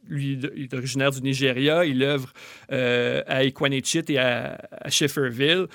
[0.07, 1.85] lui, il est originaire du Nigeria.
[1.85, 2.33] Il œuvre
[2.69, 5.67] à Equanichit et à, à Schifferville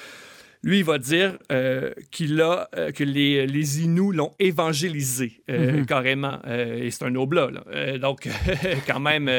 [0.62, 5.72] lui, il va dire euh, qu'il a, euh, que les, les Inuits l'ont évangélisé euh,
[5.72, 5.86] mhm.
[5.86, 6.40] carrément.
[6.46, 7.50] et c'est un oblat.
[8.02, 8.28] donc,
[8.88, 9.30] quand même,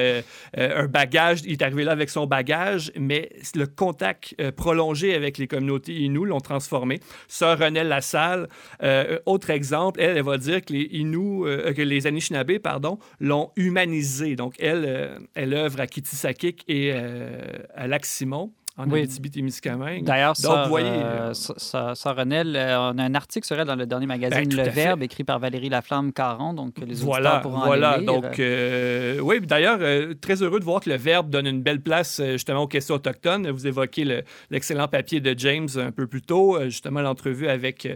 [0.57, 5.47] un bagage, il est arrivé là avec son bagage, mais le contact prolongé avec les
[5.47, 7.01] communautés Inuits l'ont transformé.
[7.29, 8.49] Sœur Renelle Lassalle,
[9.27, 14.37] autre exemple, elle, elle va dire que les Inuits, que les Anishinaabe, pardon, l'ont humanisé.
[14.37, 19.01] Donc, elle, elle œuvre à Kitisakik et à Lac-Simon en oui.
[19.01, 20.05] Abitibi-Témiscamingue.
[20.05, 24.07] D'ailleurs, ça, voyez, euh, ça, euh, on a un article sur elle dans le dernier
[24.07, 27.99] magazine ben, Le Verbe, écrit par Valérie Laflamme-Caron, donc les voilà, pourront voilà.
[27.99, 28.07] lire.
[28.07, 29.81] Donc, euh, oui, d'ailleurs,
[30.20, 33.51] très heureux de voir que Le Verbe donne une belle place justement aux questions autochtones.
[33.51, 37.89] Vous évoquez l'excellent papier de James un peu plus tôt, justement l'entrevue avec,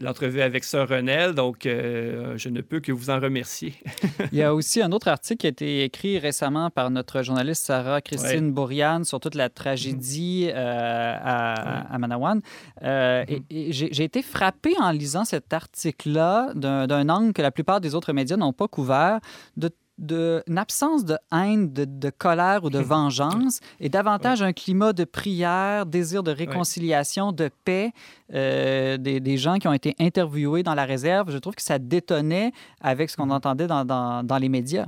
[0.00, 3.74] l'entrevue avec Sœur Renelle, donc je ne peux que vous en remercier.
[4.32, 7.66] Il y a aussi un autre article qui a été écrit récemment par notre journaliste
[7.66, 10.23] Sarah Christine Bourriane sur toute la tragédie
[10.54, 12.40] euh, à, Manawan.
[12.82, 13.24] Euh.
[13.28, 18.12] Et, j'ai été frappé en lisant cet article-là d'un angle que la plupart des autres
[18.12, 19.20] médias n'ont pas couvert,
[19.56, 25.04] de d'une absence de haine, de, colère ou de vengeance et davantage un climat de
[25.04, 27.92] prière, désir de réconciliation, de paix
[28.32, 31.30] euh, des, gens qui ont été interviewés dans la réserve.
[31.30, 32.50] Je trouve que ça détonnait
[32.80, 33.32] avec ce qu'on mm-hmm.
[33.32, 33.84] entendait dans,
[34.24, 34.86] dans les médias.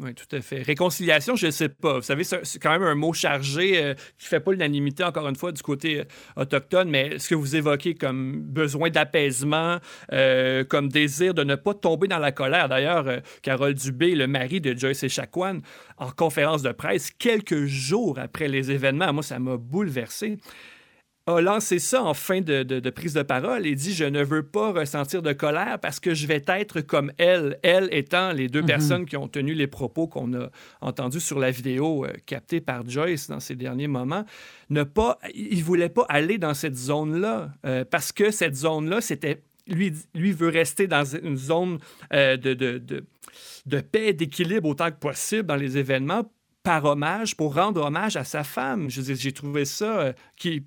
[0.00, 0.62] Oui, tout à fait.
[0.62, 1.96] Réconciliation, je ne sais pas.
[1.96, 5.28] Vous savez, c'est quand même un mot chargé euh, qui ne fait pas l'unanimité, encore
[5.28, 6.04] une fois, du côté euh,
[6.36, 9.78] autochtone, mais ce que vous évoquez comme besoin d'apaisement,
[10.12, 12.68] euh, comme désir de ne pas tomber dans la colère.
[12.68, 13.06] D'ailleurs,
[13.42, 15.60] Carole Dubé, le mari de Joyce Echaquan,
[15.98, 20.38] en conférence de presse, quelques jours après les événements, moi, ça m'a bouleversé
[21.26, 24.72] a lancé ça en fin de, prise de parole et dit Je ne veux pas
[24.72, 27.58] ressentir de colère parce que je vais être comme elle.
[27.62, 28.66] Elle étant les deux mhm.
[28.66, 30.50] personnes qui ont tenu les propos qu'on a
[30.80, 34.24] entendus sur la vidéo euh, captée par Joyce dans ces derniers moments.
[34.70, 39.00] Ne pas, il ne voulait pas aller dans cette zone-là euh, parce que cette zone-là,
[39.00, 39.42] c'était.
[39.66, 41.78] Lui, lui veut rester dans une zone
[42.12, 42.82] euh, de, de,
[43.64, 46.30] de paix, d'équilibre autant que possible dans les événements
[46.64, 48.88] par hommage, pour rendre hommage à sa femme.
[48.88, 50.12] j'ai trouvé ça, euh,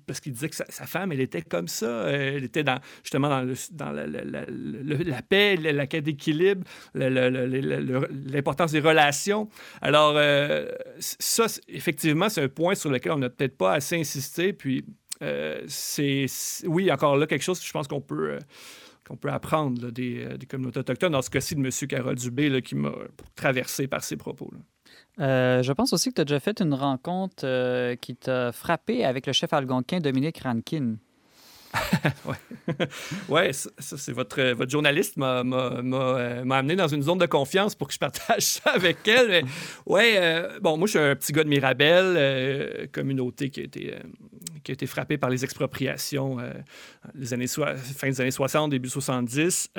[0.06, 1.86] parce qu'il disait que sa, femme, elle était comme ça.
[1.86, 2.64] Euh, elle était
[3.02, 3.28] justement
[3.72, 6.62] dans, la, paix, la, quête d'équilibre,
[6.94, 9.48] l'importance des relations.
[9.82, 10.68] Alors, euh,
[11.00, 14.52] ça, effectivement, c'est un point sur lequel on n'a peut-être pas assez insisté.
[14.52, 14.84] Puis,
[15.66, 16.26] c'est,
[16.66, 18.38] oui, encore là, quelque chose que je pense qu'on peut
[19.08, 21.70] qu'on peut apprendre des, communautés autochtones, dans ce cas-ci de M.
[21.88, 22.92] Carole Dubé, qui m'a
[23.34, 24.50] traversé par ses propos.
[24.52, 24.58] Là.
[25.20, 29.04] Euh, je pense aussi que tu as déjà fait une rencontre euh, qui t'a frappé
[29.04, 30.96] avec le chef algonquin Dominique Rankin.
[32.24, 32.34] oui,
[33.28, 37.88] ouais, ça, c'est votre, votre journaliste m'a, euh, amené dans une zone de confiance pour
[37.88, 39.44] que je partage ça avec elle.
[39.86, 40.14] Oui,
[40.62, 43.94] bon, moi, je suis un petit gars de Mirabel, communauté qui a été,
[44.62, 46.38] qui a été frappée par les expropriations
[47.14, 49.70] les années fin des années 60, début 70.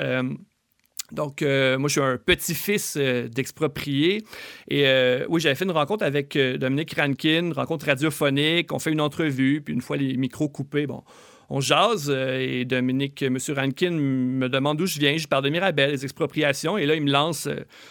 [1.12, 4.22] Donc, euh, moi, je suis un petit-fils euh, d'exproprié.
[4.68, 8.72] Et euh, oui, j'avais fait une rencontre avec Dominique Rankin, rencontre radiophonique.
[8.72, 11.02] On fait une entrevue, puis une fois les micros coupés, bon,
[11.48, 12.10] on jase.
[12.10, 13.36] et Dominique, M.
[13.56, 15.16] Rankin, me demande d'où je viens.
[15.16, 16.78] Je parle de Mirabel, les expropriations.
[16.78, 17.48] Et là, il me lance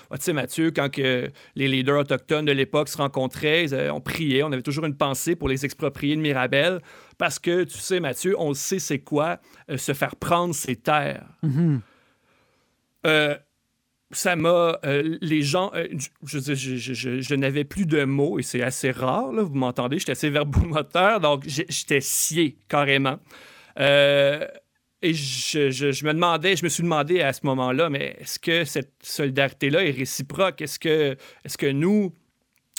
[0.10, 4.44] ah, Tu sais, Mathieu, quand que les leaders autochtones de l'époque se rencontraient, on priait,
[4.44, 6.80] on avait toujours une pensée pour les expropriés de Mirabel.
[7.18, 9.40] Parce que, tu sais, Mathieu, on sait c'est quoi
[9.76, 11.26] se faire prendre ses terres.
[11.44, 11.80] Mm-hmm.
[13.06, 13.36] Euh,
[14.12, 14.80] ça m'a.
[14.86, 15.72] Euh, les gens.
[15.76, 15.88] Euh,
[16.24, 21.20] je, n'avais plus de mots et c'est assez rare, là, vous m'entendez, j'étais assez verbomoteur,
[21.20, 23.20] donc j'étais scié carrément.
[23.78, 28.93] et je, me demandais, je me suis demandé à ce moment-là, mais est-ce que cette
[29.02, 30.62] solidarité-là est réciproque?
[30.62, 32.14] Est-ce que, est que nous,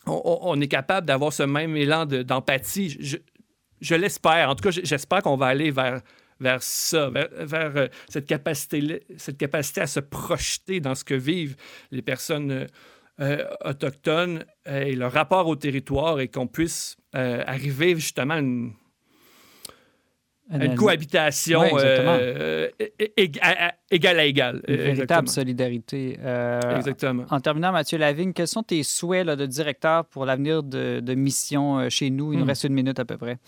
[0.06, 3.18] on, est capable d'avoir ce même élan d'empathie?
[3.80, 4.50] je l'espère.
[4.50, 6.02] En tout cas, j'espère qu'on va aller vers
[6.40, 11.56] vers ça, vers, euh, cette, capacité, cette capacité à se projeter dans ce que vivent
[11.90, 12.66] les personnes
[13.20, 18.72] euh, autochtones et leur rapport au territoire et qu'on puisse arriver justement à une
[20.52, 22.68] une cohabitation euh,
[23.90, 24.62] égale à égale.
[24.66, 26.18] Une véritable solidarité.
[26.22, 27.24] Euh, exactement.
[27.30, 31.78] En terminant, Mathieu Lavigne, quels sont tes souhaits de directeur pour l'avenir de, de, mission
[31.78, 32.32] euh, chez nous?
[32.32, 32.48] Il nous hmm.
[32.48, 33.38] reste une minute à peu près.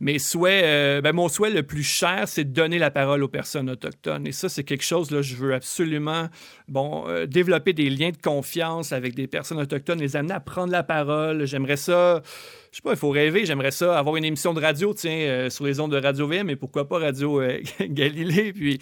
[0.00, 3.28] Mes souhaits, euh, ben, mon souhait le plus cher, c'est de donner la parole aux
[3.28, 4.26] personnes autochtones.
[4.26, 6.28] Et ça, c'est quelque chose, là, je veux absolument
[6.68, 10.72] bon, euh, développer des liens de confiance avec des personnes autochtones, les amener à prendre
[10.72, 11.46] la parole.
[11.46, 12.22] J'aimerais ça,
[12.70, 15.50] je sais pas, il faut rêver, j'aimerais ça avoir une émission de radio, tiens, euh,
[15.50, 17.42] sur les ondes de Radio VM, mais pourquoi pas Radio
[17.80, 18.80] Galilée, puis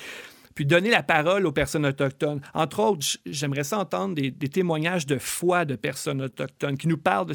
[0.54, 2.42] puis donner la parole aux personnes autochtones.
[2.52, 6.98] Entre autres, j'aimerais ça entendre des, des, témoignages de foi de personnes autochtones qui nous
[6.98, 7.34] parlent de,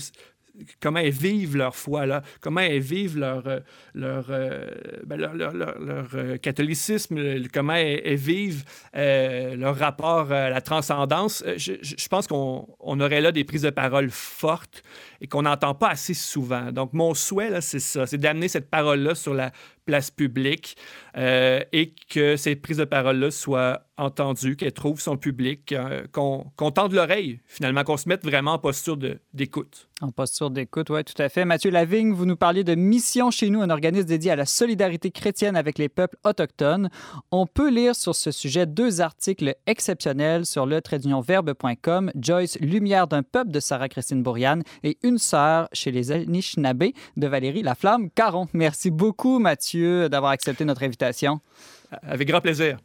[0.80, 3.60] comment elles vivent leur foi, là, comment elles vivent leur, euh,
[3.95, 4.72] euh,
[5.05, 7.18] ben, leur, leur, leur, euh, catholicisme,
[7.53, 11.43] comment elles, vivent leur rapport à la transcendance.
[11.58, 14.84] Je, je pense qu'on on aurait là des prises de parole fortes
[15.22, 16.72] et qu'on n'entend pas assez souvent.
[16.72, 19.51] Donc, mon souhait, c'est ça, c'est d'amener cette parole-là sur la
[19.88, 20.78] place publique
[21.18, 26.72] euh, et que ces prises de parole-là soient entendues, qu'elles trouvent son public, euh, qu'on
[26.72, 28.98] tende l'oreille, finalement, qu'on se mette vraiment en posture
[29.34, 29.88] d'écoute.
[30.02, 31.44] En posture d'écoute, oui, tout à fait.
[31.46, 35.10] Mathieu Lavigne, vous nous parliez de Mission chez nous, un organisme dédié à la solidarité
[35.10, 36.90] chrétienne avec les peuples autochtones.
[37.32, 43.24] On peut lire sur ce sujet deux articles exceptionnels sur le tradeunionverbe.com, Joyce, Lumière d'un
[43.24, 48.48] peuple de Sarah-Christine Bourriane et Une sœur chez les Anishinaabe de Valérie Laflamme-Caron.
[48.54, 49.76] Merci beaucoup, Mathieu
[50.09, 51.39] d'avoir accepté notre invitation.
[52.03, 52.78] Avec grand plaisir.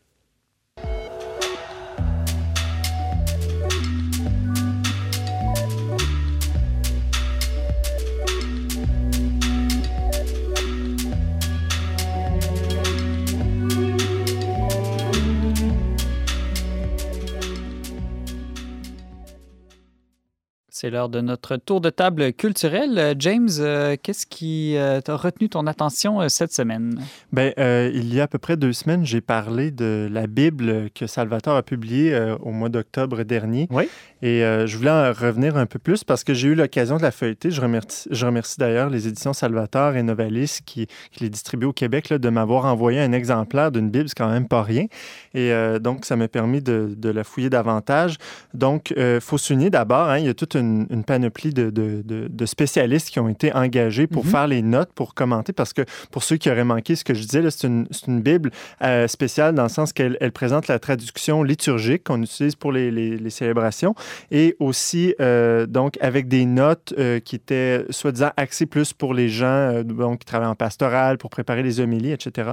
[20.83, 22.99] C'est l'heure de notre tour de table culturel.
[22.99, 27.01] Euh, James, euh, qu'est-ce qui euh, a retenu ton attention cette semaine?
[27.33, 31.07] Bien, il y a à peu près deux semaines, j'ai parlé de la Bible que
[31.07, 33.69] Salvatore a publiée au mois d'octobre dernier.
[33.71, 33.89] Oui.
[34.23, 37.11] Et je voulais en revenir un peu plus parce que j'ai eu l'occasion de la
[37.11, 37.51] feuilleter.
[37.51, 41.73] Je remercie, je remercie d'ailleurs les éditions Salvatore et Novalis qui, qui les distribuent au
[41.73, 44.09] Québec là, de m'avoir envoyé un exemplaire d'une Bible.
[44.09, 44.87] C'est quand même pas rien.
[45.35, 48.17] Et donc, ça m'a permis de, de, la fouiller davantage.
[48.55, 52.03] Donc, il faut souligner d'abord, hein, il y a toute une une, panoplie de, de,
[52.05, 54.31] de, spécialistes qui ont été engagés pour mhm.
[54.31, 57.23] faire les notes, pour commenter, parce que pour ceux qui auraient manqué ce que je
[57.23, 58.51] disais, c'est une, une, Bible
[58.83, 62.91] euh, spéciale dans le sens qu'elle elle présente la traduction liturgique qu'on utilise pour les,
[62.91, 63.95] les, célébrations
[64.31, 69.29] et aussi euh, donc avec des notes euh, qui étaient soi-disant axées plus pour les
[69.29, 72.53] gens donc, qui travaillent en pastoral, pour préparer les homélies, etc.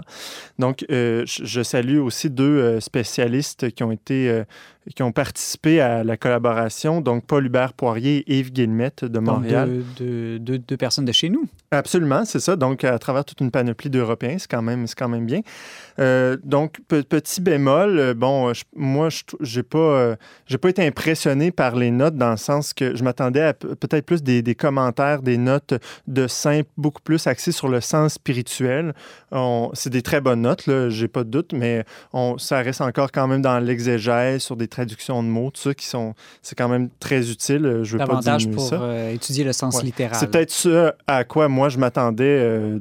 [0.58, 4.44] Donc, je salue aussi deux spécialistes qui ont été
[4.96, 9.84] qui ont participé à la collaboration, donc Paul Hubert Poirier et Yves Guillemette de Montréal.
[9.98, 11.46] Deux de, de, personnes de chez nous.
[11.72, 12.56] Absolument, c'est ça.
[12.56, 15.42] Donc, à travers toute une panoplie d'Européens, c'est quand, même, quand même bien.
[16.00, 20.16] Euh, donc, petit bémol, euh, bon, moi, je n'ai pas, euh,
[20.60, 24.24] pas été impressionné par les notes dans le sens que je m'attendais à peut-être plus
[24.24, 25.74] des, des, commentaires, des notes
[26.08, 28.94] de simple, beaucoup plus axées sur le sens spirituel.
[29.74, 33.12] C'est des très bonnes notes, là, j'ai pas de doute, mais on, ça reste encore
[33.12, 36.70] quand même dans l'exégèse, sur des traductions de mots, tout ça, qui sont, c'est quand
[36.70, 37.82] même très utile.
[37.84, 39.12] Je veux pas pour ça.
[39.12, 40.18] étudier le sens littéral.
[40.20, 42.80] C'est peut-être ça à quoi moi je m'attendais.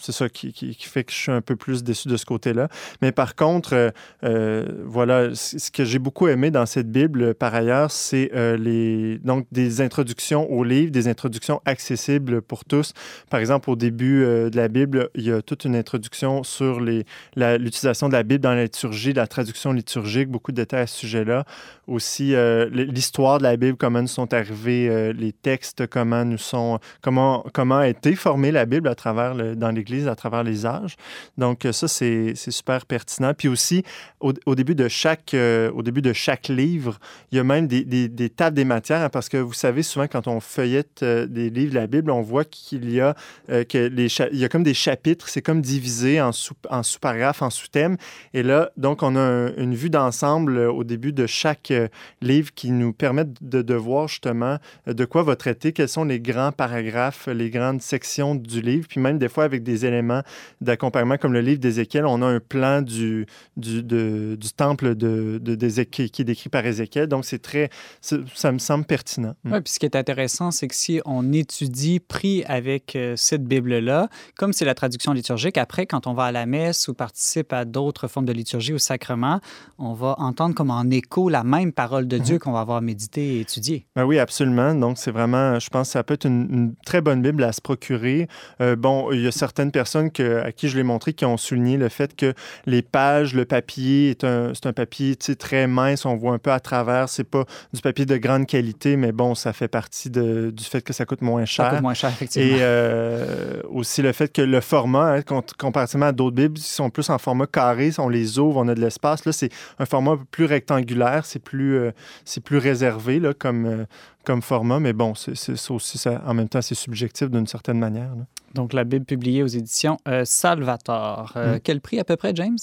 [0.00, 2.24] c'est ça qui, qui, qui, fait que je suis un peu plus déçu de ce
[2.24, 2.68] côté-là.
[3.02, 3.90] Mais par contre, euh,
[4.24, 9.18] euh, voilà, ce que j'ai beaucoup aimé dans cette Bible, par ailleurs, c'est euh, les
[9.18, 12.92] donc des introductions aux livres, des introductions accessibles pour tous.
[13.30, 18.08] Par exemple, au début de la Bible, il y a toute une introduction sur l'utilisation
[18.08, 21.44] de la Bible dans la liturgie, la traduction liturgique, beaucoup de détails à ce sujet-là.
[21.86, 22.34] Aussi,
[22.72, 27.78] l'histoire de la Bible, comment nous sont arrivés les textes, comment nous sont, comment, comment
[27.78, 30.96] a été formée la Bible à travers dans l'Église, à travers les âges.
[31.38, 33.34] Donc, ça, c'est super pertinent.
[33.34, 33.84] Puis aussi,
[34.20, 36.98] au, début, de chaque, euh, au début de chaque livre,
[37.30, 40.06] il y a même des, des, tables des matières, hein, parce que vous savez, souvent,
[40.06, 43.14] quand on feuillette euh, des livres de la Bible, on voit qu'il y a,
[43.50, 47.96] euh, il y a comme des chapitres, c'est comme divisé en, sous, sous-paragraphes, en sous-thèmes.
[48.34, 51.72] Et là, donc, on a une vue d'ensemble au début de chaque
[52.20, 56.04] livre qui nous permet de, de voir justement justement de quoi va traiter, quels sont
[56.04, 60.22] les grands paragraphes, les grandes sections du livre, puis même des fois avec des éléments
[60.60, 65.38] d'accompagnement comme le livre d'Ézéchiel, on a un plan du, du, du temple de,
[65.84, 67.06] qui est décrit par Ézéchiel.
[67.06, 69.34] Donc, c'est très, ça me semble pertinent.
[69.44, 69.52] Mm.
[69.52, 73.44] Oui, puis ce qui est intéressant, c'est que si on étudie pris avec euh, cette
[73.44, 77.52] Bible-là, comme c'est la traduction liturgique, après, quand on va à la messe ou participe
[77.52, 79.40] à d'autres formes de liturgie ou sacrement,
[79.78, 82.40] on va entendre comme en écho la même parole de Dieu mhm.
[82.40, 83.86] qu'on va avoir médité et étudié.
[83.96, 84.74] Ben oui, absolument.
[84.74, 87.60] Donc, c'est vraiment, je pense que ça peut être une, très bonne Bible à se
[87.60, 88.28] procurer.
[88.60, 91.36] Euh, bon, il y a certaines personnes que, à qui je l'ai montré qui ont
[91.36, 92.34] souligné le fait que
[92.66, 96.60] les pages, le papier, c'est un, un papier très mince, on voit un peu à
[96.60, 97.08] travers.
[97.08, 100.82] C'est pas du papier de grande qualité, mais bon, ça fait partie de, du fait
[100.82, 101.66] que ça coûte moins cher.
[101.66, 102.56] Ça coûte moins cher, effectivement.
[102.56, 106.90] Et euh, aussi le fait que le format, hein, comparativement à d'autres Bibles, qui sont
[106.90, 109.24] plus en format carré, on les ouvre, on a de l'espace.
[109.24, 111.92] Là, c'est un format plus rectangulaire, c'est plus, euh,
[112.24, 113.84] c'est plus réservé là, comme, euh,
[114.24, 118.10] comme format, mais bon, c'est aussi, ça, en même temps, c'est subjectif d'une certaine manière.
[118.54, 121.32] Donc, la Bible publiée aux éditions Salvator.
[121.36, 121.58] Mm.
[121.62, 122.58] Quel prix à peu près, James?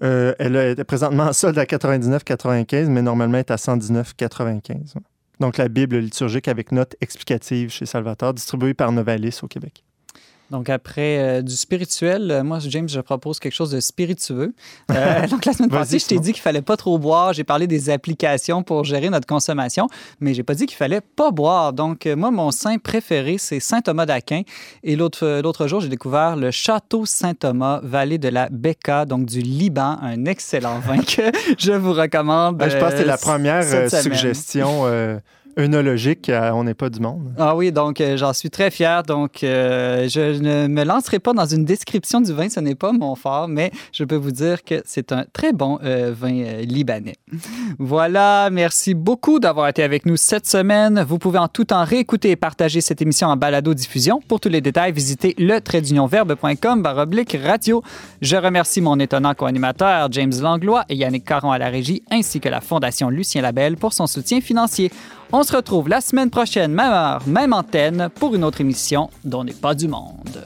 [0.00, 4.94] elle est présentement en solde à 99,95, mais normalement, elle est à 119,95.
[5.40, 9.82] Donc, la Bible liturgique avec notes explicatives chez Salvator, distribuée par Novalis au Québec.
[10.52, 14.54] Donc, après euh, du spirituel, euh, moi, James, je propose quelque chose de spiritueux.
[14.90, 17.32] Euh, donc, la semaine passée, je t'ai dit qu'il fallait pas trop boire.
[17.32, 19.88] J'ai parlé des applications pour gérer notre consommation,
[20.20, 21.72] mais j'ai pas dit qu'il fallait pas boire.
[21.72, 24.42] Donc, moi, mon saint préféré, c'est Saint Thomas d'Aquin.
[24.82, 29.96] Et l'autre jour, j'ai découvert le Château Saint-Thomas, vallée de la Becca, donc du Liban,
[30.02, 32.58] un excellent vin que je vous recommande.
[32.58, 34.84] Ben, je pense que c'est la première suggestion
[35.58, 37.32] œnologique On n'est pas du monde.
[37.38, 39.02] Ah oui, donc euh, j'en suis très fier.
[39.02, 42.92] Donc euh, je ne me lancerai pas dans une description du vin, ce n'est pas
[42.92, 47.16] mon fort, mais je peux vous dire que c'est un très bon euh, vin libanais.
[47.78, 51.04] Voilà, merci beaucoup d'avoir été avec nous cette semaine.
[51.08, 54.20] Vous pouvez en tout temps réécouter et partager cette émission en balado-diffusion.
[54.28, 56.82] Pour tous les détails, visitez le tradeunionverbe.com
[57.42, 57.82] radio.
[58.20, 62.48] Je remercie mon étonnant co-animateur James Langlois et Yannick Caron à la régie, ainsi que
[62.48, 64.90] la Fondation Lucien Labelle pour son soutien financier.
[65.34, 69.44] On se retrouve la semaine prochaine, même heure, même antenne, pour une autre émission dont
[69.44, 70.44] n'est pas du monde.